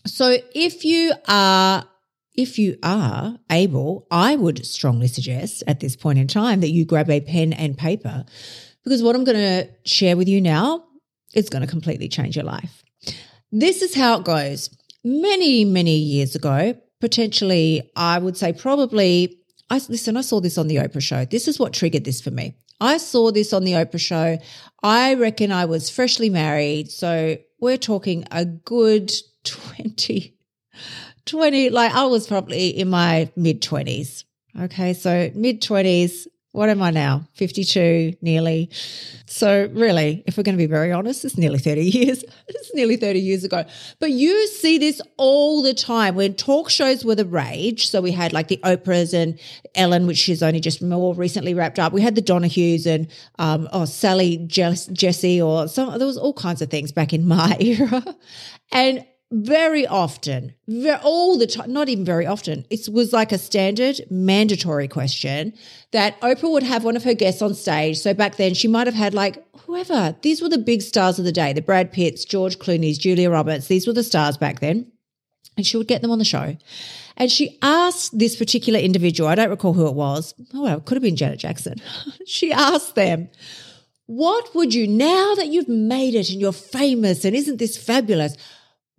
So 0.05 0.37
if 0.53 0.83
you 0.83 1.13
are 1.27 1.85
if 2.33 2.57
you 2.57 2.77
are 2.81 3.37
able, 3.49 4.07
I 4.09 4.35
would 4.37 4.65
strongly 4.65 5.07
suggest 5.07 5.63
at 5.67 5.81
this 5.81 5.97
point 5.97 6.17
in 6.17 6.27
time 6.27 6.61
that 6.61 6.71
you 6.71 6.85
grab 6.85 7.09
a 7.09 7.19
pen 7.19 7.51
and 7.51 7.77
paper 7.77 8.25
because 8.83 9.03
what 9.03 9.15
I'm 9.15 9.25
going 9.25 9.37
to 9.37 9.69
share 9.83 10.15
with 10.15 10.27
you 10.27 10.41
now 10.41 10.85
is 11.33 11.49
going 11.49 11.61
to 11.61 11.67
completely 11.67 12.07
change 12.07 12.35
your 12.35 12.45
life. 12.45 12.83
This 13.51 13.81
is 13.81 13.95
how 13.95 14.19
it 14.19 14.25
goes. 14.25 14.69
Many, 15.03 15.65
many 15.65 15.97
years 15.97 16.35
ago, 16.35 16.75
potentially, 16.99 17.91
I 17.95 18.19
would 18.19 18.37
say 18.37 18.53
probably 18.53 19.40
I 19.71 19.75
listen, 19.87 20.17
I 20.17 20.21
saw 20.21 20.41
this 20.41 20.57
on 20.57 20.67
the 20.67 20.75
Oprah 20.75 21.01
show. 21.01 21.23
This 21.23 21.47
is 21.47 21.57
what 21.57 21.71
triggered 21.71 22.03
this 22.03 22.19
for 22.19 22.29
me. 22.29 22.55
I 22.81 22.97
saw 22.97 23.31
this 23.31 23.53
on 23.53 23.63
the 23.63 23.71
Oprah 23.71 24.01
show. 24.01 24.37
I 24.83 25.13
reckon 25.13 25.53
I 25.53 25.63
was 25.63 25.89
freshly 25.89 26.29
married. 26.29 26.91
So 26.91 27.37
we're 27.61 27.77
talking 27.77 28.25
a 28.31 28.43
good 28.43 29.13
20, 29.45 30.35
20, 31.25 31.69
like 31.69 31.93
I 31.93 32.03
was 32.03 32.27
probably 32.27 32.67
in 32.67 32.89
my 32.89 33.31
mid 33.37 33.61
20s. 33.61 34.25
Okay. 34.59 34.93
So 34.93 35.31
mid 35.35 35.61
20s, 35.61 36.27
what 36.53 36.67
am 36.67 36.81
I 36.81 36.91
now? 36.91 37.27
52 37.35 38.17
nearly. 38.21 38.69
So 39.25 39.69
really, 39.71 40.21
if 40.25 40.35
we're 40.35 40.43
going 40.43 40.57
to 40.57 40.61
be 40.61 40.65
very 40.65 40.91
honest, 40.91 41.23
it's 41.23 41.37
nearly 41.37 41.59
30 41.59 41.81
years. 41.85 42.25
it's 42.47 42.73
nearly 42.73 42.97
30 42.97 43.19
years 43.19 43.45
ago. 43.45 43.63
But 43.99 44.11
you 44.11 44.47
see 44.47 44.77
this 44.77 45.01
all 45.15 45.61
the 45.61 45.73
time 45.73 46.15
when 46.15 46.33
talk 46.33 46.69
shows 46.69 47.05
were 47.05 47.15
the 47.15 47.25
rage. 47.25 47.87
So 47.87 48.01
we 48.01 48.11
had 48.11 48.33
like 48.33 48.49
the 48.49 48.59
Oprahs 48.65 49.13
and 49.13 49.39
Ellen, 49.75 50.07
which 50.07 50.27
is 50.27 50.43
only 50.43 50.59
just 50.59 50.81
more 50.81 51.15
recently 51.15 51.53
wrapped 51.53 51.79
up. 51.79 51.93
We 51.93 52.01
had 52.01 52.15
the 52.15 52.21
Donahues 52.21 52.85
and, 52.85 53.07
um, 53.39 53.69
oh, 53.71 53.85
Sally 53.85 54.37
Jess, 54.45 54.87
Jessy 54.87 55.41
or 55.41 55.69
some, 55.69 55.97
there 55.97 56.07
was 56.07 56.17
all 56.17 56.33
kinds 56.33 56.61
of 56.61 56.69
things 56.69 56.91
back 56.91 57.13
in 57.13 57.25
my 57.27 57.55
era. 57.61 58.03
And 58.73 59.05
very 59.31 59.87
often, 59.87 60.53
very, 60.67 60.99
all 61.03 61.37
the 61.37 61.47
time, 61.47 61.71
not 61.71 61.87
even 61.87 62.03
very 62.03 62.25
often, 62.25 62.65
it 62.69 62.89
was 62.91 63.13
like 63.13 63.31
a 63.31 63.37
standard 63.37 64.01
mandatory 64.09 64.89
question 64.89 65.53
that 65.91 66.19
Oprah 66.19 66.51
would 66.51 66.63
have 66.63 66.83
one 66.83 66.97
of 66.97 67.05
her 67.05 67.13
guests 67.13 67.41
on 67.41 67.53
stage. 67.53 67.97
So 67.97 68.13
back 68.13 68.35
then, 68.35 68.53
she 68.53 68.67
might 68.67 68.87
have 68.87 68.95
had 68.95 69.13
like 69.13 69.43
whoever. 69.61 70.15
These 70.21 70.41
were 70.41 70.49
the 70.49 70.57
big 70.57 70.81
stars 70.81 71.17
of 71.17 71.23
the 71.23 71.31
day 71.31 71.53
the 71.53 71.61
Brad 71.61 71.93
Pitts, 71.93 72.25
George 72.25 72.59
Clooney's, 72.59 72.97
Julia 72.97 73.29
Roberts. 73.29 73.67
These 73.67 73.87
were 73.87 73.93
the 73.93 74.03
stars 74.03 74.37
back 74.37 74.59
then. 74.59 74.91
And 75.57 75.65
she 75.65 75.77
would 75.77 75.87
get 75.87 76.01
them 76.01 76.11
on 76.11 76.19
the 76.19 76.25
show. 76.25 76.57
And 77.17 77.31
she 77.31 77.57
asked 77.61 78.17
this 78.17 78.35
particular 78.35 78.79
individual, 78.79 79.29
I 79.29 79.35
don't 79.35 79.49
recall 79.49 79.73
who 79.73 79.87
it 79.87 79.95
was. 79.95 80.33
Oh, 80.53 80.63
well, 80.63 80.77
it 80.77 80.85
could 80.85 80.95
have 80.95 81.03
been 81.03 81.15
Janet 81.15 81.39
Jackson. 81.39 81.75
she 82.25 82.51
asked 82.51 82.95
them, 82.95 83.29
What 84.07 84.53
would 84.55 84.73
you, 84.73 84.87
now 84.87 85.35
that 85.35 85.47
you've 85.47 85.69
made 85.69 86.15
it 86.15 86.29
and 86.29 86.39
you're 86.39 86.51
famous 86.51 87.23
and 87.23 87.35
isn't 87.35 87.59
this 87.59 87.77
fabulous? 87.77 88.35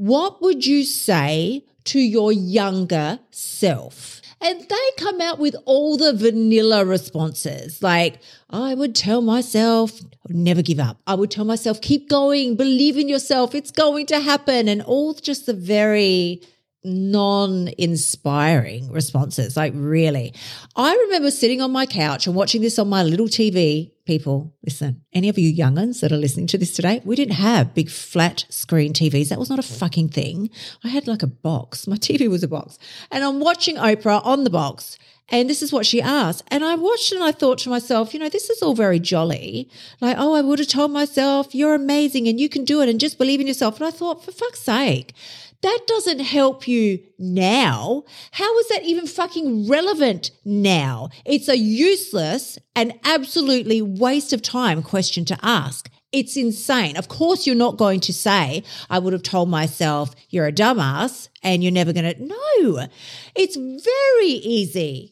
What 0.03 0.43
would 0.43 0.67
you 0.67 0.83
say 0.83 1.65
to 1.85 2.01
your 2.01 2.33
younger 2.33 3.21
self? 3.31 4.21
And 4.41 4.61
they 4.61 4.91
come 4.97 5.21
out 5.21 5.39
with 5.39 5.55
all 5.65 5.97
the 5.97 6.13
vanilla 6.13 6.85
responses 6.85 7.81
like, 7.85 8.19
I 8.51 8.75
would 8.75 8.97
tell 8.97 9.23
myself, 9.23 10.01
never 10.29 10.61
give 10.61 10.81
up. 10.81 11.01
I 11.07 11.15
would 11.15 11.31
tell 11.31 11.45
myself, 11.45 11.81
keep 11.81 12.09
going, 12.09 12.57
believe 12.57 12.97
in 12.97 13.09
yourself, 13.09 13.55
it's 13.55 13.71
going 13.71 14.07
to 14.07 14.19
happen. 14.19 14.67
And 14.67 14.83
all 14.83 15.15
just 15.15 15.47
the 15.47 15.55
very 15.55 16.43
non 16.85 17.69
inspiring 17.79 18.91
responses. 18.91 19.57
Like, 19.57 19.73
really. 19.77 20.35
I 20.77 20.95
remember 20.95 21.31
sitting 21.31 21.61
on 21.61 21.71
my 21.73 21.87
couch 21.87 22.27
and 22.27 22.35
watching 22.35 22.63
this 22.63 22.79
on 22.79 22.89
my 22.89 23.03
little 23.03 23.27
TV. 23.27 23.93
People, 24.05 24.53
listen, 24.65 25.03
any 25.13 25.29
of 25.29 25.39
you 25.39 25.55
younguns 25.55 26.01
that 26.01 26.11
are 26.11 26.17
listening 26.17 26.49
to 26.49 26.59
this 26.59 26.75
today, 26.75 27.01
we 27.05 27.15
didn't 27.15 27.35
have 27.35 27.73
big 27.73 27.89
flat 27.89 28.45
screen 28.49 28.93
TVs. 28.93 29.29
That 29.29 29.39
was 29.39 29.49
not 29.49 29.61
a 29.61 29.63
fucking 29.63 30.09
thing. 30.09 30.51
I 30.83 30.89
had 30.89 31.07
like 31.07 31.23
a 31.23 31.29
box. 31.29 31.87
My 31.87 31.97
TV 31.99 32.29
was 32.29 32.43
a 32.43 32.49
box. 32.49 32.79
And 33.13 33.23
I'm 33.23 33.39
watching 33.39 33.77
Oprah 33.77 34.25
on 34.27 34.43
the 34.43 34.51
box. 34.51 34.99
And 35.29 35.49
this 35.49 35.63
is 35.63 35.73
what 35.73 35.87
she 35.87 36.03
asked. 36.03 36.45
And 36.49 36.65
I 36.65 36.75
watched 36.75 37.13
and 37.13 37.25
I 37.25 37.33
thought 37.33 37.59
to 37.61 37.71
myself, 37.71 38.13
you 38.13 38.21
know, 38.21 38.29
this 38.29 38.51
is 38.51 38.63
all 38.63 38.75
very 38.75 38.99
jolly. 38.99 39.69
Like, 40.01 40.17
oh, 40.19 40.35
I 40.35 40.43
would 40.43 40.59
have 40.59 40.69
told 40.69 40.91
myself, 40.91 41.55
you're 41.55 41.75
amazing 41.75 42.29
and 42.29 42.39
you 42.39 42.49
can 42.49 42.65
do 42.65 42.83
it 42.83 42.89
and 42.89 43.01
just 43.01 43.19
believe 43.19 43.41
in 43.41 43.47
yourself. 43.47 43.79
And 43.79 43.87
I 43.87 43.91
thought, 43.91 44.25
for 44.25 44.33
fuck's 44.33 44.61
sake, 44.61 45.15
that 45.63 45.79
doesn't 45.87 46.19
help 46.19 46.67
you 46.67 46.99
now. 47.19 48.05
How 48.33 48.59
is 48.59 48.69
that 48.69 48.83
even 48.83 49.07
fucking 49.07 49.69
relevant 49.69 50.33
now? 50.45 51.09
It's 51.25 51.49
a 51.49 51.57
useless 51.57 52.59
and 52.75 52.99
absolutely 53.05 53.81
waste 53.81 54.33
of 54.33 54.43
time 54.43 54.83
question 54.83 55.25
to 55.27 55.39
ask. 55.41 55.89
It's 56.11 56.37
insane. 56.37 56.97
Of 56.97 57.09
course, 57.09 57.47
you're 57.47 57.57
not 57.57 57.79
going 57.79 58.01
to 58.01 58.13
say, 58.13 58.65
I 58.91 58.99
would 58.99 59.15
have 59.15 59.23
told 59.23 59.49
myself 59.49 60.15
you're 60.29 60.47
a 60.47 60.53
dumbass 60.53 61.29
and 61.43 61.63
you're 61.63 61.73
never 61.73 61.93
going 61.93 62.13
to. 62.13 62.23
No, 62.23 62.87
it's 63.35 63.57
very 63.57 64.27
easy 64.27 65.12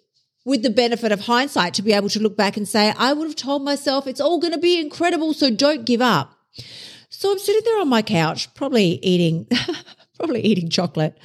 with 0.50 0.64
the 0.64 0.68
benefit 0.68 1.12
of 1.12 1.20
hindsight 1.20 1.74
to 1.74 1.80
be 1.80 1.92
able 1.92 2.08
to 2.08 2.18
look 2.18 2.36
back 2.36 2.56
and 2.56 2.66
say, 2.66 2.92
I 2.98 3.12
would 3.12 3.28
have 3.28 3.36
told 3.36 3.62
myself 3.62 4.08
it's 4.08 4.20
all 4.20 4.40
going 4.40 4.52
to 4.52 4.58
be 4.58 4.80
incredible. 4.80 5.32
So 5.32 5.48
don't 5.48 5.84
give 5.84 6.00
up. 6.00 6.36
So 7.08 7.30
I'm 7.30 7.38
sitting 7.38 7.62
there 7.64 7.80
on 7.80 7.88
my 7.88 8.02
couch, 8.02 8.52
probably 8.54 8.98
eating 9.00 9.46
probably 10.18 10.40
eating 10.40 10.68
chocolate. 10.68 11.16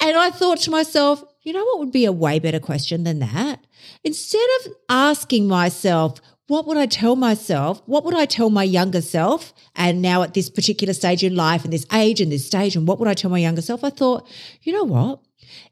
And 0.00 0.16
I 0.16 0.30
thought 0.30 0.58
to 0.60 0.70
myself, 0.70 1.22
you 1.42 1.52
know 1.52 1.62
what 1.62 1.80
would 1.80 1.92
be 1.92 2.06
a 2.06 2.12
way 2.12 2.38
better 2.38 2.58
question 2.58 3.04
than 3.04 3.18
that? 3.18 3.62
Instead 4.04 4.48
of 4.60 4.72
asking 4.88 5.48
myself, 5.48 6.22
what 6.46 6.66
would 6.66 6.78
I 6.78 6.86
tell 6.86 7.14
myself? 7.14 7.82
What 7.84 8.06
would 8.06 8.14
I 8.14 8.24
tell 8.24 8.48
my 8.48 8.64
younger 8.64 9.02
self? 9.02 9.52
And 9.76 10.00
now 10.00 10.22
at 10.22 10.32
this 10.32 10.48
particular 10.48 10.94
stage 10.94 11.22
in 11.22 11.36
life 11.36 11.64
and 11.64 11.74
this 11.74 11.86
age 11.92 12.22
and 12.22 12.32
this 12.32 12.46
stage, 12.46 12.74
and 12.74 12.88
what 12.88 12.98
would 12.98 13.08
I 13.08 13.14
tell 13.14 13.30
my 13.30 13.38
younger 13.38 13.60
self? 13.60 13.84
I 13.84 13.90
thought, 13.90 14.26
you 14.62 14.72
know 14.72 14.84
what? 14.84 15.20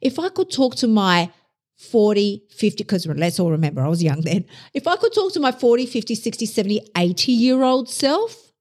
If 0.03 0.19
I 0.19 0.29
could 0.29 0.51
talk 0.51 0.75
to 0.77 0.87
my 0.87 1.31
40, 1.81 2.45
50, 2.51 2.85
because 2.85 3.07
let's 3.07 3.41
all 3.41 3.51
remember 3.51 3.83
I 3.83 3.89
was 3.89 4.03
young 4.03 4.21
then. 4.21 4.45
If 4.75 4.87
I 4.87 4.97
could 4.97 5.15
talk 5.15 5.33
to 5.33 5.41
my 5.41 5.51
40, 5.51 5.87
50, 5.87 6.15
60, 6.15 6.47
70, 6.47 6.81
80 6.97 7.33
year 7.33 7.63
old 7.63 7.89
self, 7.89 8.53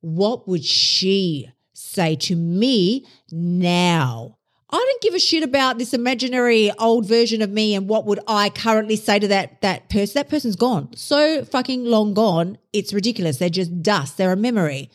what 0.00 0.46
would 0.46 0.64
she 0.64 1.50
say 1.90 2.14
to 2.14 2.36
me 2.36 3.06
now. 3.30 4.36
I 4.72 4.76
don't 4.76 5.02
give 5.02 5.14
a 5.14 5.18
shit 5.18 5.42
about 5.42 5.78
this 5.78 5.92
imaginary 5.92 6.70
old 6.78 7.06
version 7.06 7.42
of 7.42 7.50
me 7.50 7.74
and 7.74 7.88
what 7.88 8.06
would 8.06 8.20
I 8.28 8.50
currently 8.50 8.94
say 8.94 9.18
to 9.18 9.26
that 9.28 9.60
that 9.62 9.88
person. 9.88 10.14
That 10.14 10.28
person's 10.28 10.54
gone. 10.54 10.94
So 10.94 11.44
fucking 11.44 11.84
long 11.84 12.14
gone. 12.14 12.58
It's 12.72 12.92
ridiculous. 12.92 13.38
They're 13.38 13.48
just 13.48 13.82
dust. 13.82 14.16
They're 14.16 14.32
a 14.32 14.36
memory. 14.36 14.90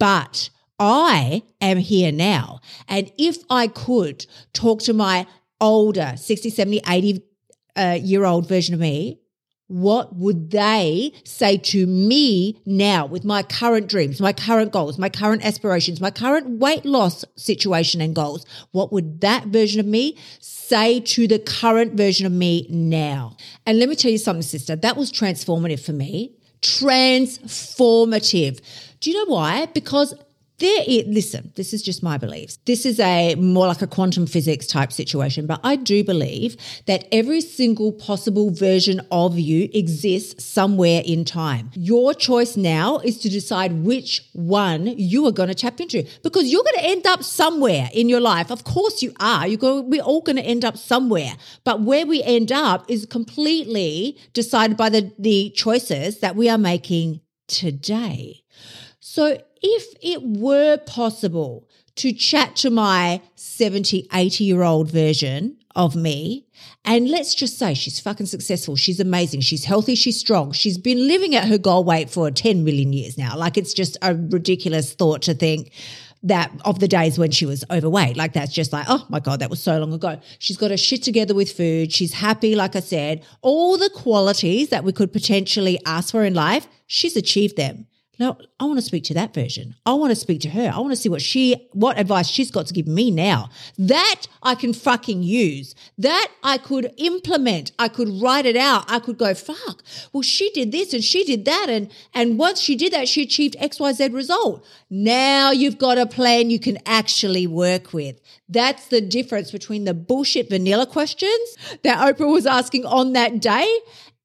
But 0.00 0.50
I 0.80 1.44
am 1.60 1.76
here 1.76 2.10
now. 2.10 2.60
And 2.88 3.12
if 3.18 3.44
I 3.48 3.68
could 3.68 4.26
talk 4.52 4.82
to 4.82 4.92
my 4.92 5.26
older 5.60 6.14
60, 6.16 6.50
70, 6.50 6.80
80 6.86 7.22
uh, 7.76 7.98
year 8.00 8.24
old 8.24 8.48
version 8.48 8.74
of 8.74 8.80
me, 8.80 9.20
what 9.70 10.16
would 10.16 10.50
they 10.50 11.12
say 11.22 11.56
to 11.56 11.86
me 11.86 12.60
now 12.66 13.06
with 13.06 13.24
my 13.24 13.44
current 13.44 13.88
dreams, 13.88 14.20
my 14.20 14.32
current 14.32 14.72
goals, 14.72 14.98
my 14.98 15.08
current 15.08 15.44
aspirations, 15.44 16.00
my 16.00 16.10
current 16.10 16.58
weight 16.58 16.84
loss 16.84 17.24
situation 17.36 18.00
and 18.00 18.12
goals? 18.16 18.44
What 18.72 18.92
would 18.92 19.20
that 19.20 19.44
version 19.46 19.78
of 19.78 19.86
me 19.86 20.18
say 20.40 20.98
to 20.98 21.28
the 21.28 21.38
current 21.38 21.94
version 21.94 22.26
of 22.26 22.32
me 22.32 22.66
now? 22.68 23.36
And 23.64 23.78
let 23.78 23.88
me 23.88 23.94
tell 23.94 24.10
you 24.10 24.18
something, 24.18 24.42
sister, 24.42 24.74
that 24.74 24.96
was 24.96 25.12
transformative 25.12 25.78
for 25.84 25.92
me. 25.92 26.34
Transformative. 26.62 28.60
Do 28.98 29.10
you 29.12 29.24
know 29.24 29.32
why? 29.32 29.66
Because 29.66 30.14
there 30.60 30.84
is, 30.86 31.04
listen, 31.06 31.52
this 31.56 31.72
is 31.72 31.82
just 31.82 32.02
my 32.02 32.18
beliefs. 32.18 32.58
This 32.66 32.84
is 32.84 33.00
a 33.00 33.34
more 33.36 33.66
like 33.66 33.82
a 33.82 33.86
quantum 33.86 34.26
physics 34.26 34.66
type 34.66 34.92
situation, 34.92 35.46
but 35.46 35.58
I 35.64 35.76
do 35.76 36.04
believe 36.04 36.56
that 36.86 37.08
every 37.10 37.40
single 37.40 37.92
possible 37.92 38.50
version 38.50 39.00
of 39.10 39.38
you 39.38 39.70
exists 39.72 40.44
somewhere 40.44 41.02
in 41.04 41.24
time. 41.24 41.70
Your 41.74 42.12
choice 42.14 42.56
now 42.56 42.98
is 42.98 43.18
to 43.20 43.30
decide 43.30 43.84
which 43.84 44.22
one 44.34 44.86
you 44.86 45.26
are 45.26 45.32
going 45.32 45.48
to 45.48 45.54
tap 45.54 45.80
into 45.80 46.06
because 46.22 46.52
you're 46.52 46.62
going 46.62 46.76
to 46.76 46.90
end 46.90 47.06
up 47.06 47.22
somewhere 47.22 47.88
in 47.94 48.08
your 48.10 48.20
life. 48.20 48.50
Of 48.50 48.64
course 48.64 49.02
you 49.02 49.14
are. 49.18 49.48
You 49.48 49.56
go, 49.56 49.80
we're 49.80 50.02
all 50.02 50.20
going 50.20 50.36
to 50.36 50.42
end 50.42 50.64
up 50.64 50.76
somewhere, 50.76 51.32
but 51.64 51.80
where 51.80 52.06
we 52.06 52.22
end 52.22 52.52
up 52.52 52.84
is 52.90 53.06
completely 53.06 54.18
decided 54.34 54.76
by 54.76 54.90
the, 54.90 55.10
the 55.18 55.50
choices 55.56 56.20
that 56.20 56.36
we 56.36 56.50
are 56.50 56.58
making 56.58 57.22
today. 57.48 58.44
So 59.00 59.38
if 59.62 59.94
it 60.02 60.22
were 60.22 60.78
possible 60.78 61.68
to 61.96 62.12
chat 62.12 62.56
to 62.56 62.70
my 62.70 63.20
70, 63.34 64.08
80 64.12 64.44
year 64.44 64.62
old 64.62 64.90
version 64.90 65.56
of 65.76 65.94
me, 65.94 66.46
and 66.84 67.08
let's 67.08 67.34
just 67.34 67.58
say 67.58 67.74
she's 67.74 68.00
fucking 68.00 68.26
successful. 68.26 68.76
She's 68.76 69.00
amazing. 69.00 69.42
She's 69.42 69.64
healthy. 69.64 69.94
She's 69.94 70.18
strong. 70.18 70.52
She's 70.52 70.78
been 70.78 71.06
living 71.06 71.34
at 71.34 71.48
her 71.48 71.58
goal 71.58 71.84
weight 71.84 72.10
for 72.10 72.30
10 72.30 72.64
million 72.64 72.92
years 72.92 73.18
now. 73.18 73.36
Like 73.36 73.56
it's 73.56 73.74
just 73.74 73.96
a 74.02 74.14
ridiculous 74.14 74.94
thought 74.94 75.22
to 75.22 75.34
think 75.34 75.72
that 76.22 76.50
of 76.64 76.80
the 76.80 76.88
days 76.88 77.18
when 77.18 77.30
she 77.30 77.46
was 77.46 77.64
overweight. 77.70 78.16
Like 78.16 78.32
that's 78.32 78.52
just 78.52 78.72
like, 78.72 78.86
oh 78.88 79.06
my 79.08 79.20
God, 79.20 79.40
that 79.40 79.50
was 79.50 79.62
so 79.62 79.78
long 79.78 79.92
ago. 79.92 80.20
She's 80.38 80.56
got 80.56 80.70
her 80.70 80.76
shit 80.76 81.02
together 81.02 81.34
with 81.34 81.52
food. 81.52 81.92
She's 81.92 82.14
happy, 82.14 82.54
like 82.54 82.76
I 82.76 82.80
said. 82.80 83.24
All 83.42 83.78
the 83.78 83.90
qualities 83.90 84.68
that 84.70 84.84
we 84.84 84.92
could 84.92 85.12
potentially 85.12 85.78
ask 85.86 86.12
for 86.12 86.24
in 86.24 86.34
life, 86.34 86.66
she's 86.86 87.16
achieved 87.16 87.56
them. 87.56 87.86
No, 88.20 88.36
I 88.60 88.64
want 88.64 88.76
to 88.76 88.84
speak 88.84 89.04
to 89.04 89.14
that 89.14 89.32
version. 89.32 89.76
I 89.86 89.94
want 89.94 90.10
to 90.10 90.14
speak 90.14 90.42
to 90.42 90.50
her. 90.50 90.70
I 90.74 90.78
want 90.78 90.92
to 90.92 90.96
see 90.96 91.08
what 91.08 91.22
she, 91.22 91.70
what 91.72 91.98
advice 91.98 92.28
she's 92.28 92.50
got 92.50 92.66
to 92.66 92.74
give 92.74 92.86
me 92.86 93.10
now. 93.10 93.48
That 93.78 94.26
I 94.42 94.56
can 94.56 94.74
fucking 94.74 95.22
use. 95.22 95.74
That 95.96 96.28
I 96.42 96.58
could 96.58 96.92
implement. 96.98 97.72
I 97.78 97.88
could 97.88 98.20
write 98.20 98.44
it 98.44 98.58
out. 98.58 98.84
I 98.90 98.98
could 98.98 99.16
go, 99.16 99.32
fuck. 99.32 99.82
Well, 100.12 100.20
she 100.20 100.50
did 100.50 100.70
this 100.70 100.92
and 100.92 101.02
she 101.02 101.24
did 101.24 101.46
that. 101.46 101.68
And, 101.70 101.90
and 102.12 102.38
once 102.38 102.60
she 102.60 102.76
did 102.76 102.92
that, 102.92 103.08
she 103.08 103.22
achieved 103.22 103.56
XYZ 103.58 104.12
result. 104.12 104.66
Now 104.90 105.50
you've 105.50 105.78
got 105.78 105.96
a 105.96 106.04
plan 106.04 106.50
you 106.50 106.60
can 106.60 106.76
actually 106.84 107.46
work 107.46 107.94
with. 107.94 108.20
That's 108.50 108.88
the 108.88 109.00
difference 109.00 109.50
between 109.50 109.84
the 109.84 109.94
bullshit 109.94 110.50
vanilla 110.50 110.84
questions 110.84 111.56
that 111.84 111.98
Oprah 111.98 112.30
was 112.30 112.44
asking 112.44 112.84
on 112.84 113.14
that 113.14 113.40
day 113.40 113.78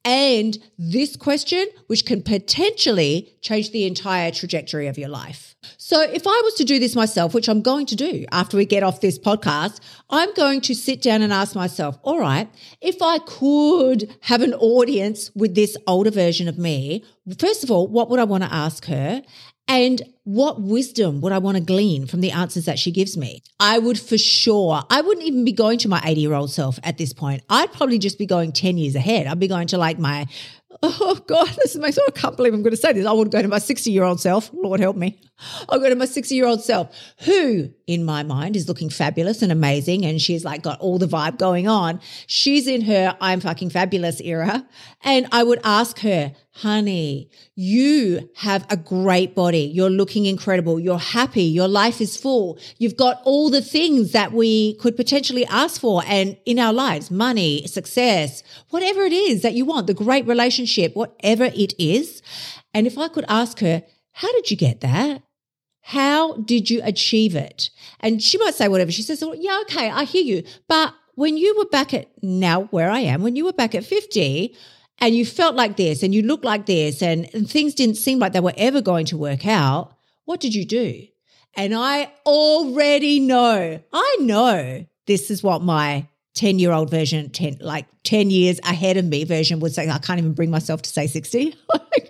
and 0.05 0.57
this 0.77 1.15
question, 1.15 1.65
which 1.87 2.05
can 2.05 2.21
potentially 2.21 3.35
change 3.41 3.71
the 3.71 3.85
entire 3.85 4.31
trajectory 4.31 4.87
of 4.87 4.97
your 4.97 5.09
life. 5.09 5.55
So, 5.87 6.01
if 6.01 6.25
I 6.25 6.41
was 6.43 6.55
to 6.55 6.63
do 6.63 6.79
this 6.79 6.95
myself, 6.95 7.35
which 7.35 7.47
I'm 7.47 7.61
going 7.61 7.85
to 7.85 7.95
do 7.95 8.25
after 8.31 8.57
we 8.57 8.65
get 8.65 8.81
off 8.81 9.01
this 9.01 9.19
podcast, 9.19 9.79
I'm 10.09 10.33
going 10.33 10.61
to 10.61 10.73
sit 10.73 10.99
down 10.99 11.21
and 11.21 11.31
ask 11.31 11.53
myself, 11.53 11.99
all 12.01 12.19
right, 12.19 12.49
if 12.81 13.03
I 13.03 13.19
could 13.19 14.17
have 14.21 14.41
an 14.41 14.55
audience 14.55 15.29
with 15.35 15.53
this 15.53 15.77
older 15.85 16.09
version 16.09 16.47
of 16.47 16.57
me, 16.57 17.03
first 17.37 17.63
of 17.63 17.69
all, 17.69 17.87
what 17.87 18.09
would 18.09 18.19
I 18.19 18.23
want 18.23 18.43
to 18.43 18.51
ask 18.51 18.85
her? 18.85 19.21
And 19.67 20.01
what 20.23 20.59
wisdom 20.59 21.21
would 21.21 21.31
I 21.31 21.37
want 21.37 21.57
to 21.57 21.63
glean 21.63 22.07
from 22.07 22.21
the 22.21 22.31
answers 22.31 22.65
that 22.65 22.79
she 22.79 22.91
gives 22.91 23.15
me? 23.15 23.43
I 23.59 23.77
would 23.77 23.99
for 23.99 24.17
sure, 24.17 24.81
I 24.89 25.01
wouldn't 25.01 25.27
even 25.27 25.45
be 25.45 25.51
going 25.51 25.77
to 25.79 25.87
my 25.87 26.01
80 26.03 26.21
year 26.21 26.33
old 26.33 26.51
self 26.51 26.79
at 26.81 26.97
this 26.97 27.13
point. 27.13 27.43
I'd 27.47 27.71
probably 27.73 27.99
just 27.99 28.17
be 28.17 28.25
going 28.25 28.53
10 28.53 28.79
years 28.79 28.95
ahead. 28.95 29.27
I'd 29.27 29.39
be 29.39 29.47
going 29.47 29.67
to 29.67 29.77
like 29.77 29.99
my, 29.99 30.25
oh 30.83 31.19
God, 31.27 31.47
this 31.57 31.75
makes, 31.75 31.99
I 31.99 32.09
can't 32.11 32.35
believe 32.35 32.55
I'm 32.55 32.63
going 32.63 32.71
to 32.71 32.77
say 32.77 32.93
this. 32.93 33.05
I 33.05 33.11
would 33.11 33.29
go 33.29 33.41
to 33.43 33.47
my 33.47 33.59
60 33.59 33.91
year 33.91 34.03
old 34.03 34.19
self. 34.19 34.49
Lord 34.51 34.79
help 34.79 34.95
me. 34.95 35.19
I'll 35.67 35.79
go 35.79 35.89
to 35.89 35.95
my 35.95 36.05
60 36.05 36.33
year 36.33 36.45
old 36.45 36.63
self 36.63 36.95
who 37.25 37.69
in 37.87 38.05
my 38.05 38.23
mind 38.23 38.55
is 38.55 38.67
looking 38.67 38.89
fabulous 38.89 39.41
and 39.41 39.51
amazing. 39.51 40.05
And 40.05 40.21
she's 40.21 40.45
like 40.45 40.61
got 40.61 40.79
all 40.79 40.97
the 40.97 41.07
vibe 41.07 41.37
going 41.37 41.67
on. 41.67 41.99
She's 42.27 42.67
in 42.67 42.81
her 42.81 43.17
I'm 43.19 43.41
fucking 43.41 43.69
fabulous 43.69 44.21
era. 44.21 44.65
And 45.03 45.27
I 45.31 45.43
would 45.43 45.59
ask 45.63 45.99
her, 45.99 46.33
honey, 46.51 47.29
you 47.55 48.29
have 48.37 48.65
a 48.69 48.77
great 48.77 49.35
body. 49.35 49.69
You're 49.73 49.89
looking 49.89 50.25
incredible. 50.25 50.79
You're 50.79 50.97
happy. 50.97 51.43
Your 51.43 51.67
life 51.67 51.99
is 51.99 52.15
full. 52.15 52.57
You've 52.77 52.95
got 52.95 53.21
all 53.25 53.49
the 53.49 53.61
things 53.61 54.13
that 54.13 54.31
we 54.31 54.75
could 54.75 54.95
potentially 54.95 55.45
ask 55.47 55.81
for 55.81 56.01
and 56.07 56.37
in 56.45 56.59
our 56.59 56.73
lives, 56.73 57.11
money, 57.11 57.67
success, 57.67 58.41
whatever 58.69 59.01
it 59.01 59.13
is 59.13 59.41
that 59.41 59.53
you 59.53 59.65
want, 59.65 59.87
the 59.87 59.93
great 59.93 60.25
relationship, 60.25 60.95
whatever 60.95 61.45
it 61.45 61.73
is. 61.77 62.21
And 62.73 62.87
if 62.87 62.97
I 62.97 63.09
could 63.09 63.25
ask 63.27 63.59
her, 63.59 63.83
how 64.15 64.31
did 64.31 64.49
you 64.49 64.55
get 64.55 64.79
that? 64.79 65.23
How 65.81 66.37
did 66.37 66.69
you 66.69 66.79
achieve 66.85 67.35
it? 67.35 67.69
And 67.99 68.23
she 68.23 68.37
might 68.37 68.55
say 68.55 68.69
whatever. 68.69 68.89
She 68.89 69.01
says, 69.01 69.21
well, 69.21 69.35
yeah, 69.35 69.59
okay, 69.63 69.89
I 69.89 70.05
hear 70.05 70.23
you. 70.23 70.43
But 70.69 70.93
when 71.15 71.35
you 71.35 71.53
were 71.57 71.65
back 71.65 71.93
at 71.93 72.07
now 72.23 72.63
where 72.71 72.89
I 72.89 72.99
am, 72.99 73.23
when 73.23 73.35
you 73.35 73.43
were 73.43 73.51
back 73.51 73.75
at 73.75 73.83
50 73.83 74.55
and 74.99 75.13
you 75.13 75.25
felt 75.25 75.55
like 75.55 75.75
this 75.75 76.01
and 76.01 76.15
you 76.15 76.21
looked 76.21 76.45
like 76.45 76.65
this 76.65 77.01
and, 77.01 77.29
and 77.33 77.49
things 77.49 77.73
didn't 77.73 77.97
seem 77.97 78.17
like 78.19 78.31
they 78.31 78.39
were 78.39 78.53
ever 78.55 78.79
going 78.79 79.05
to 79.07 79.17
work 79.17 79.45
out, 79.45 79.91
what 80.23 80.39
did 80.39 80.55
you 80.55 80.63
do? 80.63 81.05
And 81.57 81.75
I 81.75 82.09
already 82.25 83.19
know, 83.19 83.81
I 83.91 84.17
know 84.21 84.85
this 85.07 85.29
is 85.29 85.43
what 85.43 85.61
my 85.61 86.07
10 86.35 86.57
year 86.57 86.71
old 86.71 86.89
version, 86.89 87.31
10, 87.31 87.57
like 87.59 87.85
10 88.03 88.29
years 88.29 88.61
ahead 88.63 88.95
of 88.95 89.03
me 89.03 89.25
version 89.25 89.59
would 89.59 89.73
say. 89.73 89.89
I 89.89 89.97
can't 89.97 90.19
even 90.19 90.33
bring 90.33 90.51
myself 90.51 90.83
to 90.83 90.89
say 90.89 91.07
60. 91.07 91.53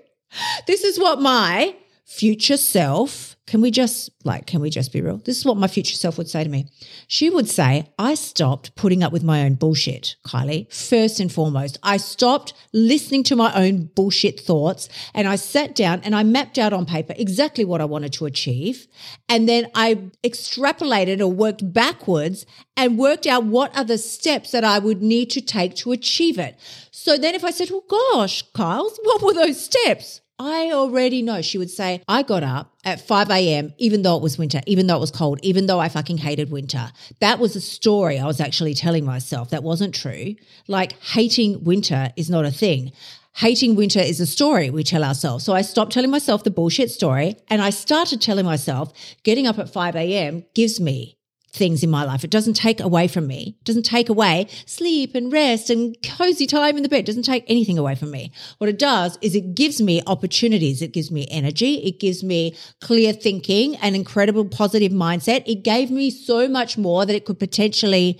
this 0.67 0.83
is 0.83 0.99
what 0.99 1.19
my 1.19 1.75
future 2.05 2.55
self. 2.55 3.35
Can 3.47 3.61
we 3.61 3.69
just 3.69 4.09
like 4.23 4.47
can 4.47 4.59
we 4.61 4.69
just 4.69 4.91
be 4.93 5.01
real? 5.01 5.17
This 5.17 5.37
is 5.37 5.45
what 5.45 5.57
my 5.57 5.67
future 5.67 5.95
self 5.95 6.17
would 6.17 6.29
say 6.29 6.43
to 6.43 6.49
me. 6.49 6.67
She 7.07 7.29
would 7.29 7.49
say 7.49 7.91
i 7.99 8.15
stopped 8.15 8.75
putting 8.75 9.03
up 9.03 9.11
with 9.11 9.23
my 9.23 9.43
own 9.43 9.55
bullshit 9.55 10.15
kylie. 10.25 10.71
First 10.73 11.19
and 11.19 11.31
foremost 11.31 11.77
i 11.83 11.97
stopped 11.97 12.53
listening 12.73 13.23
to 13.23 13.35
my 13.35 13.53
own 13.53 13.85
bullshit 13.95 14.39
thoughts 14.39 14.87
and 15.13 15.27
i 15.27 15.35
sat 15.35 15.75
down 15.75 16.01
and 16.01 16.15
i 16.15 16.23
mapped 16.23 16.57
out 16.57 16.73
on 16.73 16.85
paper 16.85 17.13
exactly 17.17 17.65
what 17.65 17.81
i 17.81 17.85
wanted 17.85 18.13
to 18.13 18.25
achieve. 18.25 18.87
And 19.29 19.47
then 19.47 19.69
i 19.75 19.95
extrapolated 20.23 21.19
or 21.19 21.27
worked 21.27 21.71
backwards 21.73 22.45
and 22.77 22.97
worked 22.97 23.27
out 23.27 23.45
what 23.45 23.75
are 23.77 23.83
the 23.83 23.99
steps 23.99 24.51
that 24.51 24.63
i 24.63 24.79
would 24.79 25.01
need 25.03 25.29
to 25.31 25.41
take 25.41 25.75
to 25.75 25.91
achieve 25.91 26.39
it. 26.39 26.57
So 26.91 27.17
then 27.17 27.35
if 27.35 27.43
i 27.43 27.51
said 27.51 27.69
well 27.69 27.83
gosh 27.89 28.43
kyles 28.53 28.99
what 29.03 29.21
were 29.21 29.33
those 29.33 29.63
steps 29.63 30.21
I 30.37 30.71
already 30.73 31.21
know. 31.21 31.41
She 31.41 31.57
would 31.57 31.69
say, 31.69 32.01
I 32.07 32.21
got 32.23 32.43
up 32.43 32.73
at 32.83 32.99
5 32.99 33.29
a.m., 33.29 33.73
even 33.77 34.01
though 34.01 34.17
it 34.17 34.21
was 34.21 34.37
winter, 34.37 34.59
even 34.67 34.87
though 34.87 34.97
it 34.97 34.99
was 34.99 35.11
cold, 35.11 35.39
even 35.43 35.65
though 35.65 35.79
I 35.79 35.87
fucking 35.87 36.17
hated 36.17 36.51
winter. 36.51 36.91
That 37.19 37.39
was 37.39 37.55
a 37.55 37.61
story 37.61 38.19
I 38.19 38.25
was 38.25 38.41
actually 38.41 38.73
telling 38.73 39.05
myself. 39.05 39.49
That 39.51 39.63
wasn't 39.63 39.95
true. 39.95 40.35
Like 40.67 41.01
hating 41.01 41.63
winter 41.63 42.11
is 42.17 42.29
not 42.29 42.43
a 42.43 42.51
thing. 42.51 42.91
Hating 43.35 43.75
winter 43.75 43.99
is 43.99 44.19
a 44.19 44.25
story 44.25 44.69
we 44.69 44.83
tell 44.83 45.03
ourselves. 45.03 45.43
So 45.43 45.53
I 45.53 45.61
stopped 45.61 45.91
telling 45.91 46.11
myself 46.11 46.43
the 46.43 46.51
bullshit 46.51 46.89
story 46.89 47.35
and 47.49 47.61
I 47.61 47.69
started 47.69 48.21
telling 48.21 48.45
myself 48.45 48.93
getting 49.23 49.45
up 49.45 49.59
at 49.59 49.71
5 49.71 49.95
a.m. 49.95 50.45
gives 50.53 50.79
me 50.79 51.14
things 51.55 51.83
in 51.83 51.89
my 51.89 52.03
life. 52.03 52.23
It 52.23 52.29
doesn't 52.29 52.53
take 52.53 52.79
away 52.79 53.07
from 53.07 53.27
me. 53.27 53.55
It 53.59 53.63
doesn't 53.63 53.83
take 53.83 54.09
away 54.09 54.47
sleep 54.65 55.15
and 55.15 55.31
rest 55.31 55.69
and 55.69 55.95
cozy 56.03 56.45
time 56.45 56.77
in 56.77 56.83
the 56.83 56.89
bed. 56.89 56.99
It 56.99 57.05
doesn't 57.05 57.23
take 57.23 57.45
anything 57.47 57.77
away 57.77 57.95
from 57.95 58.11
me. 58.11 58.31
What 58.57 58.69
it 58.69 58.77
does 58.77 59.17
is 59.21 59.35
it 59.35 59.55
gives 59.55 59.81
me 59.81 60.01
opportunities. 60.05 60.81
It 60.81 60.93
gives 60.93 61.11
me 61.11 61.27
energy. 61.31 61.75
It 61.85 61.99
gives 61.99 62.23
me 62.23 62.55
clear 62.81 63.13
thinking 63.13 63.75
and 63.77 63.95
incredible 63.95 64.45
positive 64.45 64.91
mindset. 64.91 65.43
It 65.45 65.63
gave 65.63 65.89
me 65.89 66.09
so 66.09 66.47
much 66.47 66.77
more 66.77 67.05
that 67.05 67.15
it 67.15 67.25
could 67.25 67.39
potentially 67.39 68.19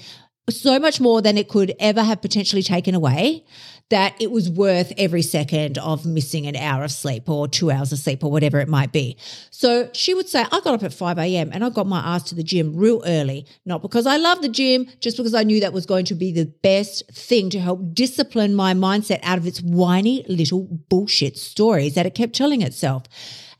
so 0.49 0.79
much 0.79 1.01
more 1.01 1.23
than 1.23 1.37
it 1.39 1.49
could 1.49 1.73
ever 1.79 2.03
have 2.03 2.21
potentially 2.21 2.61
taken 2.61 2.93
away 2.93 3.43
that 3.89 4.15
it 4.19 4.31
was 4.31 4.49
worth 4.49 4.91
every 4.97 5.21
second 5.21 5.77
of 5.77 6.05
missing 6.05 6.47
an 6.47 6.55
hour 6.55 6.83
of 6.83 6.91
sleep 6.91 7.29
or 7.29 7.47
two 7.47 7.69
hours 7.69 7.91
of 7.91 7.99
sleep 7.99 8.23
or 8.23 8.31
whatever 8.31 8.59
it 8.59 8.67
might 8.67 8.91
be. 8.91 9.15
So 9.51 9.89
she 9.93 10.15
would 10.15 10.27
say, 10.27 10.41
I 10.41 10.59
got 10.61 10.73
up 10.73 10.83
at 10.83 10.93
5 10.93 11.19
a.m. 11.19 11.51
and 11.53 11.63
I 11.63 11.69
got 11.69 11.85
my 11.85 11.99
ass 11.99 12.23
to 12.23 12.35
the 12.35 12.41
gym 12.41 12.75
real 12.75 13.03
early, 13.05 13.45
not 13.63 13.83
because 13.83 14.07
I 14.07 14.17
love 14.17 14.41
the 14.41 14.49
gym, 14.49 14.87
just 15.01 15.17
because 15.17 15.35
I 15.35 15.43
knew 15.43 15.59
that 15.59 15.71
was 15.71 15.85
going 15.85 16.05
to 16.05 16.15
be 16.15 16.31
the 16.31 16.45
best 16.45 17.03
thing 17.11 17.51
to 17.51 17.59
help 17.59 17.93
discipline 17.93 18.55
my 18.55 18.73
mindset 18.73 19.19
out 19.21 19.37
of 19.37 19.45
its 19.45 19.61
whiny 19.61 20.25
little 20.27 20.63
bullshit 20.89 21.37
stories 21.37 21.93
that 21.93 22.07
it 22.07 22.15
kept 22.15 22.33
telling 22.33 22.63
itself. 22.63 23.03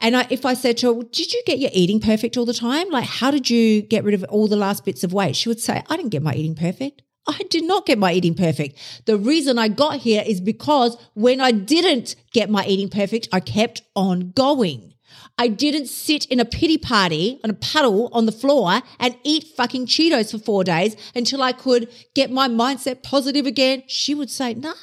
And 0.02 0.18
I, 0.18 0.28
if 0.32 0.44
I 0.46 0.56
said 0.56 0.78
to 0.78 0.94
her, 0.94 1.04
Did 1.04 1.34
you 1.34 1.44
get 1.46 1.60
your 1.60 1.72
eating 1.72 2.00
perfect 2.00 2.36
all 2.36 2.46
the 2.46 2.54
time? 2.54 2.90
Like, 2.90 3.06
how 3.06 3.32
did 3.32 3.50
you 3.50 3.84
get 3.84 4.04
rid 4.04 4.16
of 4.16 4.24
all 4.26 4.48
the 4.48 4.56
last 4.56 4.86
bits 4.86 5.04
of 5.04 5.14
weight? 5.14 5.36
She 5.36 5.50
would 5.50 5.60
say, 5.60 5.84
I 5.88 5.96
didn't 5.96 6.12
get 6.12 6.24
my 6.24 6.34
eating 6.34 6.56
perfect. 6.56 7.04
I 7.28 7.40
did 7.50 7.64
not 7.64 7.86
get 7.86 7.98
my 7.98 8.14
eating 8.14 8.36
perfect. 8.36 8.78
The 9.06 9.18
reason 9.18 9.58
I 9.58 9.68
got 9.68 9.98
here 9.98 10.24
is 10.26 10.40
because 10.40 10.98
when 11.14 11.42
I 11.42 11.52
didn't 11.52 12.16
get 12.34 12.50
my 12.50 12.66
eating 12.66 12.90
perfect, 12.90 13.28
I 13.32 13.40
kept 13.40 13.82
on 13.96 14.32
going. 14.32 14.94
I 15.38 15.50
didn't 15.50 15.88
sit 15.88 16.26
in 16.26 16.40
a 16.40 16.46
pity 16.46 16.78
party 16.78 17.40
on 17.44 17.50
a 17.50 17.54
puddle 17.54 18.10
on 18.14 18.26
the 18.26 18.32
floor 18.32 18.82
and 19.00 19.18
eat 19.24 19.44
fucking 19.58 19.88
Cheetos 19.88 20.32
for 20.32 20.38
four 20.38 20.64
days 20.64 20.96
until 21.14 21.42
I 21.42 21.52
could 21.52 21.90
get 22.14 22.32
my 22.32 22.48
mindset 22.48 23.04
positive 23.04 23.46
again. 23.46 23.84
She 23.88 24.16
would 24.16 24.30
say, 24.30 24.54
no, 24.54 24.74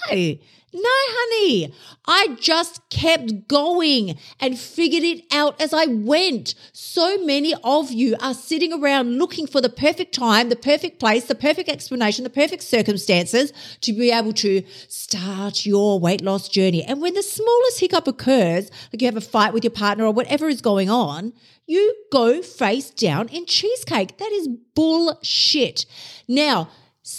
no, 0.75 0.81
honey, 0.85 1.75
I 2.07 2.37
just 2.41 2.89
kept 2.89 3.47
going 3.47 4.19
and 4.41 4.59
figured 4.59 5.03
it 5.03 5.25
out 5.31 5.61
as 5.61 5.75
I 5.75 5.85
went. 5.85 6.55
So 6.73 7.23
many 7.25 7.55
of 7.63 7.93
you 7.93 8.17
are 8.21 8.33
sitting 8.33 8.73
around 8.73 9.19
looking 9.19 9.47
for 9.47 9.61
the 9.61 9.69
perfect 9.69 10.15
time, 10.15 10.49
the 10.49 10.57
perfect 10.57 10.99
place, 10.99 11.27
the 11.27 11.35
perfect 11.35 11.69
explanation, 11.69 12.25
the 12.25 12.31
perfect 12.31 12.63
circumstances 12.63 13.53
to 13.83 13.93
be 13.93 14.11
able 14.11 14.33
to 14.35 14.63
start 14.89 15.67
your 15.67 16.01
weight 16.01 16.23
loss 16.23 16.49
journey. 16.49 16.83
And 16.83 17.03
when 17.03 17.13
the 17.13 17.23
smallest 17.23 17.81
hiccup 17.81 18.09
occurs, 18.09 18.71
like 18.93 19.03
you 19.03 19.07
have 19.07 19.17
a 19.17 19.21
fight 19.21 19.53
with 19.53 19.65
your 19.65 19.73
partner 19.73 20.07
or 20.07 20.13
whatever 20.13 20.49
is 20.49 20.63
going 20.63 20.89
on, 20.89 21.35
you 21.67 21.95
go 22.11 22.41
face 22.41 22.91
down 22.91 23.29
in 23.29 23.45
cheesecake. 23.45 24.17
That 24.17 24.33
is 24.33 24.49
bullshit. 24.75 25.85
Now, 26.27 26.71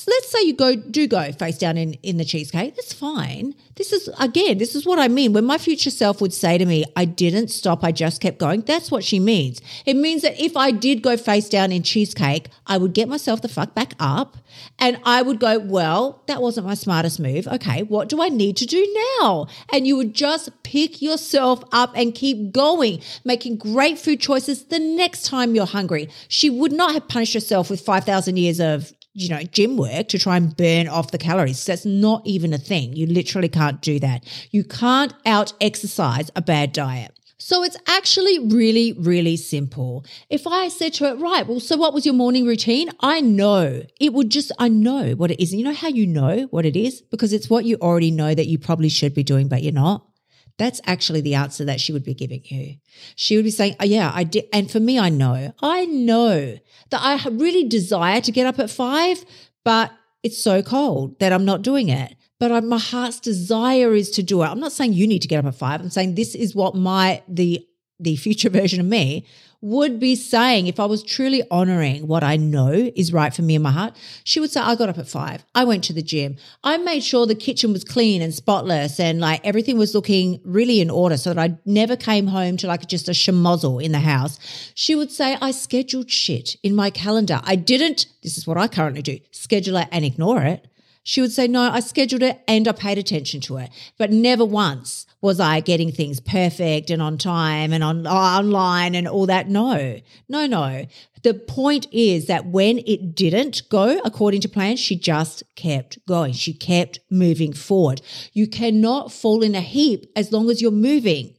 let's 0.08 0.30
say 0.30 0.42
you 0.44 0.54
go 0.54 0.76
do 0.78 1.08
go 1.08 1.30
face 1.34 1.58
down 1.58 1.76
in 1.76 1.94
in 1.96 2.16
the 2.16 2.24
cheesecake 2.24 2.74
that's 2.74 2.94
fine. 2.94 3.54
This 3.76 3.92
is 3.92 4.10
again 4.18 4.58
this 4.58 4.76
is 4.76 4.86
what 4.86 4.98
i 4.98 5.10
mean. 5.10 5.34
When 5.34 5.44
my 5.44 5.58
future 5.58 5.90
self 5.90 6.22
would 6.22 6.34
say 6.34 6.58
to 6.58 6.66
me 6.66 6.86
i 6.96 7.04
didn't 7.04 7.50
stop 7.50 7.84
i 7.84 7.92
just 7.92 8.22
kept 8.22 8.38
going 8.38 8.62
that's 8.62 8.90
what 8.90 9.04
she 9.04 9.20
means. 9.20 9.60
It 9.86 9.96
means 9.96 10.22
that 10.22 10.40
if 10.40 10.56
i 10.56 10.72
did 10.72 11.02
go 11.02 11.18
face 11.18 11.50
down 11.50 11.74
in 11.74 11.84
cheesecake 11.84 12.48
i 12.66 12.78
would 12.78 12.94
get 12.94 13.10
myself 13.10 13.42
the 13.42 13.50
fuck 13.50 13.76
back 13.76 13.94
up 14.00 14.38
and 14.80 15.02
i 15.04 15.22
would 15.22 15.42
go 15.42 15.60
well 15.60 16.24
that 16.28 16.42
wasn't 16.42 16.66
my 16.66 16.76
smartest 16.76 17.20
move. 17.20 17.46
Okay 17.48 17.84
what 17.84 18.08
do 18.08 18.22
i 18.22 18.30
need 18.30 18.56
to 18.58 18.66
do 18.66 18.88
now? 19.20 19.48
And 19.74 19.86
you 19.86 19.98
would 19.98 20.14
just 20.14 20.64
pick 20.64 21.02
yourself 21.02 21.62
up 21.74 21.92
and 21.94 22.16
keep 22.16 22.54
going 22.54 23.02
making 23.26 23.58
great 23.58 24.00
food 24.00 24.22
choices 24.22 24.64
the 24.64 24.80
next 24.80 25.26
time 25.26 25.56
you're 25.56 25.66
hungry. 25.66 26.10
She 26.30 26.50
would 26.50 26.72
not 26.72 26.94
have 26.94 27.10
punished 27.10 27.34
herself 27.34 27.70
with 27.70 27.82
5000 27.82 28.38
years 28.38 28.62
of 28.62 28.94
you 29.14 29.30
know, 29.30 29.44
gym 29.44 29.78
work 29.78 30.08
to 30.10 30.20
try 30.20 30.38
and 30.38 30.56
burn 30.56 30.88
off 30.88 31.12
the 31.12 31.18
calories. 31.18 31.64
That's 31.66 31.86
not 31.86 32.24
even 32.26 32.54
a 32.54 32.58
thing. 32.58 32.94
You 32.94 33.08
literally 33.08 33.50
can't 33.50 33.82
do 33.82 34.00
that. 34.00 34.26
You 34.52 34.64
can't 34.64 35.14
out 35.26 35.54
exercise 35.62 36.32
a 36.36 36.42
bad 36.42 36.72
diet. 36.72 37.12
So 37.38 37.62
it's 37.62 37.76
actually 37.88 38.40
really, 38.40 38.94
really 38.94 39.36
simple. 39.36 40.06
If 40.30 40.48
I 40.48 40.70
said 40.70 40.94
to 40.94 41.10
it, 41.10 41.20
right, 41.20 41.46
well, 41.46 41.60
so 41.60 41.76
what 41.76 41.94
was 41.94 42.06
your 42.06 42.16
morning 42.16 42.46
routine? 42.46 42.90
I 43.02 43.20
know 43.20 43.84
it 44.00 44.14
would 44.14 44.30
just, 44.30 44.52
I 44.60 44.70
know 44.70 45.12
what 45.12 45.30
it 45.30 45.44
is. 45.44 45.52
And 45.52 45.60
you 45.60 45.66
know 45.66 45.74
how 45.74 45.90
you 45.90 46.08
know 46.08 46.48
what 46.52 46.66
it 46.66 46.78
is? 46.78 47.02
Because 47.02 47.34
it's 47.34 47.50
what 47.50 47.66
you 47.66 47.76
already 47.82 48.12
know 48.12 48.34
that 48.34 48.48
you 48.48 48.58
probably 48.58 48.88
should 48.88 49.14
be 49.14 49.24
doing, 49.24 49.50
but 49.50 49.62
you're 49.62 49.74
not. 49.74 50.08
That's 50.58 50.80
actually 50.86 51.22
the 51.22 51.36
answer 51.36 51.66
that 51.66 51.82
she 51.82 51.92
would 51.92 52.04
be 52.04 52.14
giving 52.14 52.42
you. 52.46 52.76
She 53.16 53.36
would 53.36 53.46
be 53.46 53.52
saying, 53.52 53.76
oh, 53.80 53.86
Yeah, 53.86 54.12
I 54.14 54.24
did. 54.24 54.46
And 54.54 54.70
for 54.70 54.80
me, 54.80 55.00
I 55.00 55.10
know, 55.10 55.54
I 55.62 55.86
know 55.86 56.58
that 56.90 57.02
I 57.02 57.28
really 57.30 57.68
desire 57.68 58.22
to 58.22 58.32
get 58.32 58.46
up 58.46 58.60
at 58.60 58.70
five, 58.70 59.26
but 59.64 59.92
it's 60.22 60.42
so 60.42 60.62
cold 60.62 61.20
that 61.20 61.34
I'm 61.34 61.46
not 61.46 61.64
doing 61.64 61.90
it. 61.90 62.16
But 62.40 62.52
I, 62.52 62.60
my 62.60 62.78
heart's 62.78 63.20
desire 63.20 63.94
is 63.94 64.12
to 64.12 64.24
do 64.24 64.44
it. 64.44 64.48
I'm 64.48 64.60
not 64.60 64.72
saying 64.72 64.94
you 64.94 65.08
need 65.08 65.22
to 65.22 65.28
get 65.28 65.40
up 65.40 65.46
at 65.46 65.56
five. 65.56 65.82
I'm 65.82 65.90
saying 65.90 66.16
this 66.16 66.36
is 66.36 66.56
what 66.56 66.76
my, 66.76 67.24
the, 67.28 67.66
the 68.00 68.16
future 68.16 68.50
version 68.50 68.80
of 68.80 68.86
me 68.86 69.26
would 69.64 69.98
be 69.98 70.14
saying 70.14 70.68
if 70.68 70.78
I 70.78 70.86
was 70.86 71.02
truly 71.02 71.42
honoring 71.50 72.06
what 72.06 72.22
I 72.22 72.36
know 72.36 72.92
is 72.98 73.14
right 73.14 73.34
for 73.34 73.44
me 73.44 73.56
in 73.56 73.62
my 73.62 73.72
heart, 73.72 73.96
she 74.26 74.42
would 74.42 74.52
say, 74.52 74.60
I 74.60 74.76
got 74.76 74.90
up 74.90 74.98
at 74.98 75.08
five. 75.08 75.46
I 75.56 75.64
went 75.64 75.86
to 75.86 75.94
the 75.94 76.02
gym. 76.02 76.36
I 76.66 76.76
made 76.78 77.02
sure 77.02 77.26
the 77.26 77.34
kitchen 77.34 77.72
was 77.72 77.86
clean 77.86 78.22
and 78.22 78.34
spotless 78.34 79.00
and 79.00 79.22
like 79.22 79.40
everything 79.46 79.78
was 79.78 79.96
looking 79.96 80.42
really 80.44 80.82
in 80.82 80.90
order 80.90 81.16
so 81.16 81.34
that 81.34 81.40
I 81.40 81.58
never 81.66 81.96
came 81.96 82.28
home 82.28 82.58
to 82.58 82.68
like 82.68 82.88
just 82.90 83.08
a 83.08 83.12
schmozzle 83.14 83.82
in 83.82 83.94
the 83.94 84.00
house. 84.00 84.38
She 84.76 84.96
would 84.96 85.12
say, 85.12 85.38
I 85.40 85.52
scheduled 85.52 86.12
shit 86.12 86.58
in 86.62 86.76
my 86.76 86.90
calendar. 86.90 87.40
I 87.46 87.56
didn't, 87.56 88.08
this 88.22 88.38
is 88.38 88.46
what 88.46 88.58
I 88.58 88.68
currently 88.68 89.02
do, 89.02 89.20
schedule 89.32 89.78
it 89.78 89.88
and 89.94 90.04
ignore 90.04 90.42
it. 90.42 90.68
She 91.04 91.20
would 91.20 91.32
say, 91.32 91.48
No, 91.48 91.70
I 91.70 91.82
scheduled 91.82 92.24
it 92.24 92.42
and 92.48 92.68
I 92.68 92.72
paid 92.72 92.98
attention 92.98 93.42
to 93.42 93.58
it, 93.58 93.70
but 93.98 94.12
never 94.12 94.46
once 94.46 95.06
was 95.22 95.40
I 95.40 95.60
getting 95.60 95.92
things 95.92 96.20
perfect 96.20 96.90
and 96.90 97.02
on 97.02 97.18
time 97.18 97.72
and 97.72 97.84
on 97.84 98.08
online 98.08 98.96
and 98.96 99.08
all 99.08 99.26
that? 99.28 99.50
No, 99.50 100.00
no, 100.28 100.48
no. 100.48 100.86
The 101.24 101.34
point 101.34 101.88
is 101.94 102.26
that 102.28 102.48
when 102.48 102.80
it 102.80 103.16
didn't 103.16 103.70
go 103.70 104.02
according 104.04 104.42
to 104.42 104.50
plan, 104.50 104.76
she 104.76 104.98
just 104.98 105.44
kept 105.56 106.06
going. 106.06 106.34
She 106.34 106.54
kept 106.54 107.00
moving 107.10 107.54
forward. 107.54 108.02
You 108.34 108.48
cannot 108.48 109.14
fall 109.14 109.44
in 109.44 109.56
a 109.56 109.62
heap 109.62 110.12
as 110.16 110.34
long 110.34 110.50
as 110.50 110.62
you're 110.62 110.72
moving. 110.72 111.36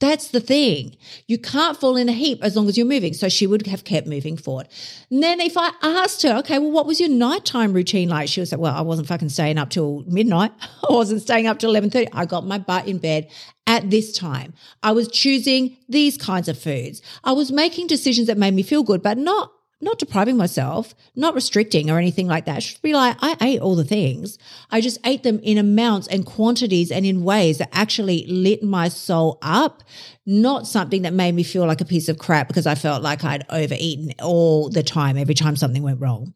That's 0.00 0.28
the 0.28 0.40
thing. 0.40 0.96
You 1.26 1.38
can't 1.38 1.76
fall 1.76 1.96
in 1.96 2.08
a 2.08 2.12
heap 2.12 2.38
as 2.42 2.54
long 2.54 2.68
as 2.68 2.78
you're 2.78 2.86
moving. 2.86 3.14
So 3.14 3.28
she 3.28 3.48
would 3.48 3.66
have 3.66 3.82
kept 3.82 4.06
moving 4.06 4.36
forward. 4.36 4.68
And 5.10 5.22
then 5.22 5.40
if 5.40 5.56
I 5.56 5.72
asked 5.82 6.22
her, 6.22 6.36
okay, 6.38 6.58
well, 6.60 6.70
what 6.70 6.86
was 6.86 7.00
your 7.00 7.08
nighttime 7.08 7.72
routine 7.72 8.08
like? 8.08 8.28
She 8.28 8.40
would 8.40 8.48
say, 8.48 8.56
well, 8.56 8.74
I 8.74 8.80
wasn't 8.82 9.08
fucking 9.08 9.30
staying 9.30 9.58
up 9.58 9.70
till 9.70 10.04
midnight. 10.06 10.52
I 10.88 10.92
wasn't 10.92 11.22
staying 11.22 11.48
up 11.48 11.58
till 11.58 11.72
11.30. 11.72 12.08
I 12.12 12.26
got 12.26 12.46
my 12.46 12.58
butt 12.58 12.86
in 12.86 12.98
bed 12.98 13.28
at 13.66 13.90
this 13.90 14.16
time. 14.16 14.54
I 14.84 14.92
was 14.92 15.08
choosing 15.08 15.76
these 15.88 16.16
kinds 16.16 16.48
of 16.48 16.58
foods. 16.58 17.02
I 17.24 17.32
was 17.32 17.50
making 17.50 17.88
decisions 17.88 18.28
that 18.28 18.38
made 18.38 18.54
me 18.54 18.62
feel 18.62 18.84
good, 18.84 19.02
but 19.02 19.18
not 19.18 19.52
not 19.80 19.98
depriving 19.98 20.36
myself, 20.36 20.94
not 21.14 21.34
restricting 21.34 21.90
or 21.90 21.98
anything 21.98 22.26
like 22.26 22.46
that. 22.46 22.62
Should 22.62 22.82
be 22.82 22.94
like, 22.94 23.16
I 23.20 23.36
ate 23.40 23.60
all 23.60 23.76
the 23.76 23.84
things. 23.84 24.38
I 24.70 24.80
just 24.80 24.98
ate 25.04 25.22
them 25.22 25.38
in 25.42 25.56
amounts 25.56 26.08
and 26.08 26.26
quantities 26.26 26.90
and 26.90 27.06
in 27.06 27.22
ways 27.22 27.58
that 27.58 27.68
actually 27.72 28.26
lit 28.26 28.62
my 28.62 28.88
soul 28.88 29.38
up, 29.40 29.84
not 30.26 30.66
something 30.66 31.02
that 31.02 31.12
made 31.12 31.34
me 31.34 31.44
feel 31.44 31.66
like 31.66 31.80
a 31.80 31.84
piece 31.84 32.08
of 32.08 32.18
crap 32.18 32.48
because 32.48 32.66
I 32.66 32.74
felt 32.74 33.02
like 33.02 33.24
I'd 33.24 33.46
overeaten 33.50 34.14
all 34.20 34.68
the 34.68 34.82
time, 34.82 35.16
every 35.16 35.34
time 35.34 35.54
something 35.54 35.82
went 35.82 36.00
wrong. 36.00 36.34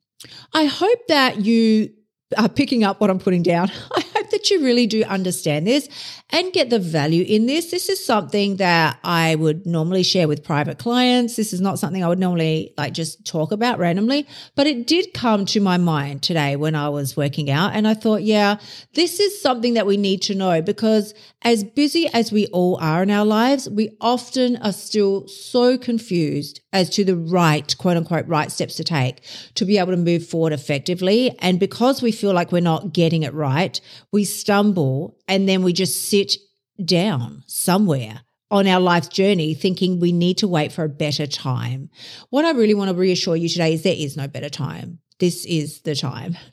I 0.55 0.67
hope 0.67 1.07
that 1.09 1.41
you 1.41 1.91
are 2.39 2.49
picking 2.49 2.85
up 2.85 3.01
what 3.01 3.11
I'm 3.11 3.19
putting 3.19 3.43
down. 3.43 3.71
that 4.43 4.51
you 4.51 4.65
really 4.65 4.87
do 4.87 5.05
understand 5.05 5.67
this 5.67 5.89
and 6.31 6.53
get 6.53 6.71
the 6.71 6.79
value 6.79 7.25
in 7.27 7.47
this. 7.47 7.71
This 7.71 7.89
is 7.89 8.05
something 8.05 8.57
that 8.57 8.99
I 9.05 9.35
would 9.35 9.67
normally 9.67 10.03
share 10.03 10.27
with 10.27 10.43
private 10.43 10.79
clients. 10.79 11.37
This 11.37 11.53
is 11.53 11.61
not 11.61 11.79
something 11.79 12.03
I 12.03 12.09
would 12.09 12.19
normally 12.19 12.75
like 12.77 12.93
just 12.93 13.25
talk 13.25 13.53
about 13.53 13.79
randomly, 13.79 14.27
but 14.57 14.67
it 14.67 14.87
did 14.87 15.15
come 15.15 15.45
to 15.47 15.61
my 15.61 15.77
mind 15.77 16.23
today 16.23 16.57
when 16.57 16.75
I 16.75 16.89
was 16.89 17.17
working 17.17 17.51
out. 17.51 17.75
And 17.75 17.87
I 17.87 17.95
thought, 17.95 18.23
yeah, 18.23 18.59
this 18.95 19.21
is 19.21 19.41
something 19.41 19.75
that 19.75 19.87
we 19.87 19.97
need 19.97 20.23
to 20.23 20.35
know 20.35 20.61
because 20.63 21.15
as 21.43 21.65
busy 21.65 22.09
as 22.13 22.33
we 22.33 22.47
all 22.47 22.79
are 22.81 23.03
in 23.03 23.11
our 23.11 23.27
lives, 23.27 23.69
we 23.69 23.97
often 24.01 24.57
are 24.57 24.73
still 24.73 25.29
so 25.29 25.77
confused 25.77 26.61
as 26.73 26.89
to 26.91 27.05
the 27.05 27.17
right, 27.17 27.77
quote 27.79 27.97
unquote, 27.97 28.27
right 28.27 28.51
steps 28.51 28.77
to 28.77 28.85
take 28.85 29.23
to 29.55 29.65
be 29.65 29.79
able 29.79 29.91
to 29.91 29.97
move 29.97 30.27
forward 30.27 30.53
effectively. 30.53 31.37
And 31.41 31.61
because 31.61 32.01
we 32.01 32.13
feel 32.13 32.33
like 32.33 32.53
we're 32.53 32.61
not 32.61 32.93
getting 32.93 33.23
it 33.23 33.35
right, 33.35 33.81
we 34.13 34.25
stumble 34.39 35.19
and 35.29 35.49
then 35.49 35.63
we 35.63 35.73
just 35.73 36.09
sit 36.09 36.37
down 36.85 37.43
somewhere 37.47 38.23
on 38.51 38.67
our 38.67 38.81
life's 38.81 39.09
journey 39.09 39.55
thinking 39.55 39.99
we 39.99 40.13
need 40.13 40.39
to 40.39 40.47
wait 40.49 40.73
for 40.73 40.85
a 40.85 40.89
better 40.89 41.27
time. 41.27 41.89
What 42.31 42.45
I 42.45 42.51
really 42.51 42.75
want 42.75 42.91
to 42.91 42.97
reassure 42.97 43.35
you 43.35 43.49
today 43.49 43.75
is 43.75 43.83
there 43.83 43.95
is 43.97 44.17
no 44.17 44.29
better 44.29 44.51
time. 44.51 44.99
This 45.19 45.45
is 45.47 45.81
the 45.81 45.95
time. 45.95 46.37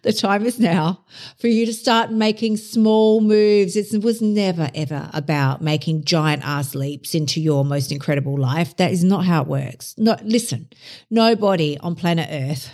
The 0.00 0.14
time 0.14 0.46
is 0.46 0.58
now 0.58 1.04
for 1.38 1.48
you 1.48 1.66
to 1.66 1.72
start 1.74 2.10
making 2.10 2.56
small 2.56 3.20
moves. 3.20 3.76
It 3.76 4.02
was 4.02 4.22
never, 4.22 4.70
ever 4.74 5.10
about 5.12 5.60
making 5.60 6.04
giant 6.04 6.42
ass 6.42 6.74
leaps 6.74 7.14
into 7.14 7.38
your 7.38 7.66
most 7.66 7.92
incredible 7.92 8.38
life. 8.38 8.74
That 8.78 8.92
is 8.92 9.04
not 9.04 9.26
how 9.26 9.42
it 9.42 9.48
works. 9.48 9.94
No, 9.98 10.16
listen, 10.22 10.70
nobody 11.10 11.76
on 11.76 11.96
planet 11.96 12.30
Earth 12.30 12.70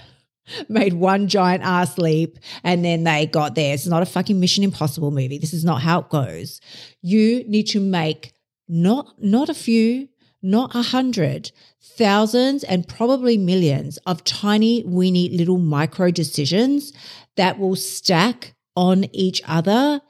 made 0.68 0.94
one 0.94 1.28
giant 1.28 1.62
ass 1.62 1.98
leap 1.98 2.38
and 2.64 2.84
then 2.84 3.04
they 3.04 3.26
got 3.26 3.54
there. 3.54 3.74
It's 3.74 3.86
not 3.86 4.02
a 4.02 4.06
fucking 4.06 4.40
Mission 4.40 4.64
Impossible 4.64 5.10
movie. 5.10 5.38
This 5.38 5.54
is 5.54 5.64
not 5.64 5.82
how 5.82 6.00
it 6.00 6.08
goes. 6.08 6.60
You 7.02 7.44
need 7.48 7.64
to 7.68 7.80
make 7.80 8.32
not 8.68 9.14
not 9.18 9.48
a 9.48 9.54
few, 9.54 10.08
not 10.42 10.74
a 10.74 10.82
hundred, 10.82 11.50
thousands 11.82 12.64
and 12.64 12.86
probably 12.86 13.36
millions 13.36 13.98
of 14.06 14.24
tiny, 14.24 14.84
weeny 14.84 15.28
little 15.28 15.58
micro 15.58 16.10
decisions 16.10 16.92
that 17.36 17.58
will 17.58 17.76
stack 17.76 18.54
on 18.76 19.04
each 19.12 19.42
other. 19.46 20.00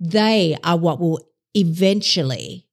They 0.00 0.56
are 0.64 0.76
what 0.76 1.00
will 1.00 1.20
eventually 1.54 2.66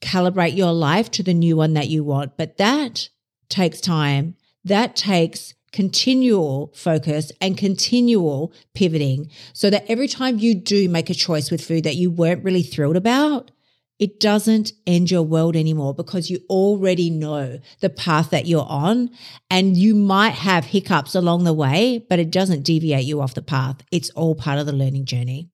calibrate 0.00 0.56
your 0.56 0.72
life 0.72 1.10
to 1.12 1.22
the 1.22 1.34
new 1.34 1.56
one 1.56 1.74
that 1.74 1.88
you 1.88 2.04
want. 2.04 2.36
But 2.36 2.56
that 2.58 3.08
takes 3.48 3.80
time. 3.80 4.36
That 4.64 4.96
takes 4.96 5.54
continual 5.72 6.72
focus 6.74 7.30
and 7.40 7.56
continual 7.56 8.52
pivoting 8.74 9.30
so 9.52 9.70
that 9.70 9.84
every 9.88 10.08
time 10.08 10.38
you 10.38 10.54
do 10.54 10.88
make 10.88 11.10
a 11.10 11.14
choice 11.14 11.50
with 11.50 11.64
food 11.64 11.84
that 11.84 11.96
you 11.96 12.10
weren't 12.10 12.44
really 12.44 12.62
thrilled 12.62 12.96
about, 12.96 13.50
it 13.98 14.20
doesn't 14.20 14.72
end 14.86 15.10
your 15.10 15.22
world 15.22 15.56
anymore 15.56 15.92
because 15.92 16.30
you 16.30 16.38
already 16.48 17.10
know 17.10 17.58
the 17.80 17.90
path 17.90 18.30
that 18.30 18.46
you're 18.46 18.66
on 18.68 19.10
and 19.50 19.76
you 19.76 19.94
might 19.94 20.34
have 20.34 20.66
hiccups 20.66 21.14
along 21.14 21.44
the 21.44 21.52
way, 21.52 22.04
but 22.08 22.18
it 22.18 22.30
doesn't 22.30 22.62
deviate 22.62 23.04
you 23.04 23.20
off 23.20 23.34
the 23.34 23.42
path. 23.42 23.78
It's 23.90 24.10
all 24.10 24.34
part 24.34 24.58
of 24.58 24.66
the 24.66 24.72
learning 24.72 25.04
journey. 25.04 25.50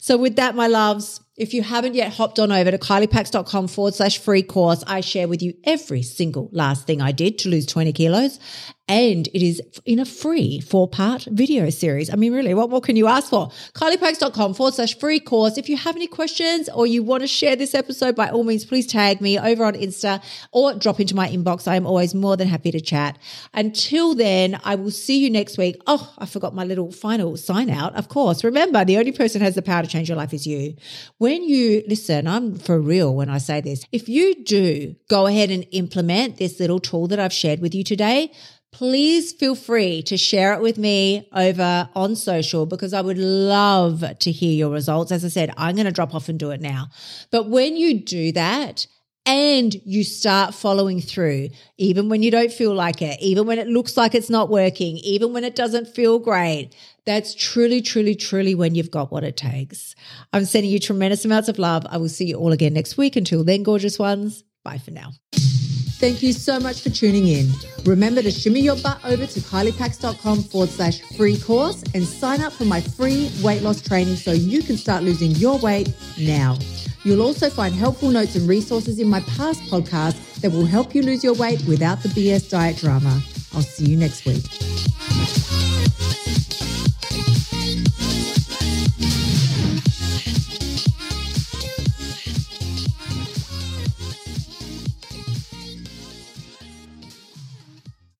So, 0.00 0.16
with 0.16 0.36
that, 0.36 0.56
my 0.56 0.66
loves, 0.66 1.20
if 1.36 1.52
you 1.52 1.62
haven't 1.62 1.94
yet 1.94 2.12
hopped 2.12 2.38
on 2.38 2.52
over 2.52 2.70
to 2.70 2.78
kyliepax.com 2.78 3.66
forward 3.66 3.94
slash 3.94 4.18
free 4.18 4.42
course, 4.42 4.84
I 4.86 5.00
share 5.00 5.26
with 5.26 5.42
you 5.42 5.54
every 5.64 6.02
single 6.02 6.48
last 6.52 6.86
thing 6.86 7.00
I 7.00 7.10
did 7.10 7.38
to 7.38 7.48
lose 7.48 7.66
20 7.66 7.92
kilos. 7.92 8.38
And 8.86 9.28
it 9.28 9.42
is 9.42 9.62
in 9.86 9.98
a 9.98 10.04
free 10.04 10.60
four 10.60 10.86
part 10.86 11.26
video 11.30 11.70
series. 11.70 12.12
I 12.12 12.16
mean, 12.16 12.34
really, 12.34 12.52
what 12.52 12.68
more 12.68 12.82
can 12.82 12.96
you 12.96 13.06
ask 13.06 13.30
for? 13.30 13.48
kyliepax.com 13.72 14.52
forward 14.52 14.74
slash 14.74 14.98
free 14.98 15.20
course. 15.20 15.56
If 15.56 15.70
you 15.70 15.78
have 15.78 15.96
any 15.96 16.06
questions 16.06 16.68
or 16.68 16.86
you 16.86 17.02
want 17.02 17.22
to 17.22 17.26
share 17.26 17.56
this 17.56 17.74
episode, 17.74 18.14
by 18.14 18.28
all 18.28 18.44
means, 18.44 18.66
please 18.66 18.86
tag 18.86 19.22
me 19.22 19.38
over 19.38 19.64
on 19.64 19.72
Insta 19.72 20.22
or 20.52 20.74
drop 20.74 21.00
into 21.00 21.16
my 21.16 21.26
inbox. 21.28 21.66
I 21.66 21.76
am 21.76 21.86
always 21.86 22.14
more 22.14 22.36
than 22.36 22.46
happy 22.46 22.70
to 22.72 22.80
chat. 22.80 23.18
Until 23.54 24.14
then, 24.14 24.60
I 24.64 24.74
will 24.74 24.90
see 24.90 25.18
you 25.18 25.30
next 25.30 25.56
week. 25.56 25.80
Oh, 25.86 26.12
I 26.18 26.26
forgot 26.26 26.54
my 26.54 26.64
little 26.64 26.92
final 26.92 27.38
sign 27.38 27.70
out. 27.70 27.94
Of 27.96 28.10
course, 28.10 28.44
remember, 28.44 28.84
the 28.84 28.98
only 28.98 29.12
person 29.12 29.40
who 29.40 29.46
has 29.46 29.54
the 29.54 29.62
power 29.62 29.80
to 29.80 29.88
change 29.88 30.10
your 30.10 30.18
life 30.18 30.34
is 30.34 30.46
you 30.46 30.76
when 31.24 31.42
you 31.42 31.82
listen, 31.88 32.26
I'm 32.26 32.54
for 32.58 32.78
real 32.78 33.14
when 33.14 33.30
I 33.30 33.38
say 33.38 33.62
this. 33.62 33.86
If 33.92 34.10
you 34.10 34.44
do 34.44 34.94
go 35.08 35.26
ahead 35.26 35.50
and 35.50 35.64
implement 35.72 36.36
this 36.36 36.60
little 36.60 36.78
tool 36.78 37.06
that 37.06 37.18
I've 37.18 37.32
shared 37.32 37.60
with 37.60 37.74
you 37.74 37.82
today, 37.82 38.30
please 38.72 39.32
feel 39.32 39.54
free 39.54 40.02
to 40.02 40.18
share 40.18 40.52
it 40.52 40.60
with 40.60 40.76
me 40.76 41.26
over 41.32 41.88
on 41.94 42.14
social 42.14 42.66
because 42.66 42.92
I 42.92 43.00
would 43.00 43.16
love 43.16 44.04
to 44.18 44.30
hear 44.30 44.52
your 44.52 44.68
results. 44.68 45.12
As 45.12 45.24
I 45.24 45.28
said, 45.28 45.50
I'm 45.56 45.76
going 45.76 45.86
to 45.86 45.92
drop 45.92 46.14
off 46.14 46.28
and 46.28 46.38
do 46.38 46.50
it 46.50 46.60
now. 46.60 46.88
But 47.30 47.48
when 47.48 47.78
you 47.78 48.02
do 48.02 48.30
that, 48.32 48.86
and 49.26 49.74
you 49.84 50.04
start 50.04 50.54
following 50.54 51.00
through, 51.00 51.48
even 51.78 52.08
when 52.08 52.22
you 52.22 52.30
don't 52.30 52.52
feel 52.52 52.74
like 52.74 53.00
it, 53.00 53.18
even 53.20 53.46
when 53.46 53.58
it 53.58 53.68
looks 53.68 53.96
like 53.96 54.14
it's 54.14 54.28
not 54.28 54.50
working, 54.50 54.98
even 54.98 55.32
when 55.32 55.44
it 55.44 55.54
doesn't 55.56 55.88
feel 55.88 56.18
great, 56.18 56.74
that's 57.06 57.34
truly, 57.34 57.80
truly, 57.80 58.14
truly 58.14 58.54
when 58.54 58.74
you've 58.74 58.90
got 58.90 59.10
what 59.10 59.24
it 59.24 59.36
takes. 59.36 59.94
I'm 60.32 60.44
sending 60.44 60.70
you 60.70 60.78
tremendous 60.78 61.24
amounts 61.24 61.48
of 61.48 61.58
love. 61.58 61.86
I 61.88 61.96
will 61.96 62.08
see 62.08 62.26
you 62.26 62.36
all 62.36 62.52
again 62.52 62.74
next 62.74 62.96
week. 62.96 63.16
Until 63.16 63.44
then, 63.44 63.62
gorgeous 63.62 63.98
ones, 63.98 64.44
bye 64.62 64.78
for 64.78 64.90
now. 64.90 65.12
Thank 65.32 66.22
you 66.22 66.32
so 66.34 66.60
much 66.60 66.82
for 66.82 66.90
tuning 66.90 67.28
in. 67.28 67.50
Remember 67.84 68.20
to 68.20 68.30
shimmy 68.30 68.60
your 68.60 68.76
butt 68.76 69.02
over 69.04 69.26
to 69.26 69.40
kyliepax.com 69.40 70.42
forward 70.42 70.68
slash 70.68 71.00
free 71.16 71.38
course 71.38 71.82
and 71.94 72.04
sign 72.04 72.42
up 72.42 72.52
for 72.52 72.64
my 72.64 72.80
free 72.80 73.30
weight 73.42 73.62
loss 73.62 73.80
training 73.80 74.16
so 74.16 74.32
you 74.32 74.62
can 74.62 74.76
start 74.76 75.02
losing 75.02 75.30
your 75.32 75.58
weight 75.60 75.94
now. 76.18 76.58
You'll 77.04 77.22
also 77.22 77.50
find 77.50 77.74
helpful 77.74 78.10
notes 78.10 78.34
and 78.34 78.48
resources 78.48 78.98
in 78.98 79.08
my 79.08 79.20
past 79.20 79.62
podcasts 79.64 80.40
that 80.40 80.50
will 80.50 80.64
help 80.64 80.94
you 80.94 81.02
lose 81.02 81.22
your 81.22 81.34
weight 81.34 81.62
without 81.68 82.02
the 82.02 82.08
BS 82.08 82.50
diet 82.50 82.78
drama. 82.78 83.20
I'll 83.54 83.62
see 83.62 83.84
you 83.84 83.96
next 83.96 84.24
week. 84.24 84.42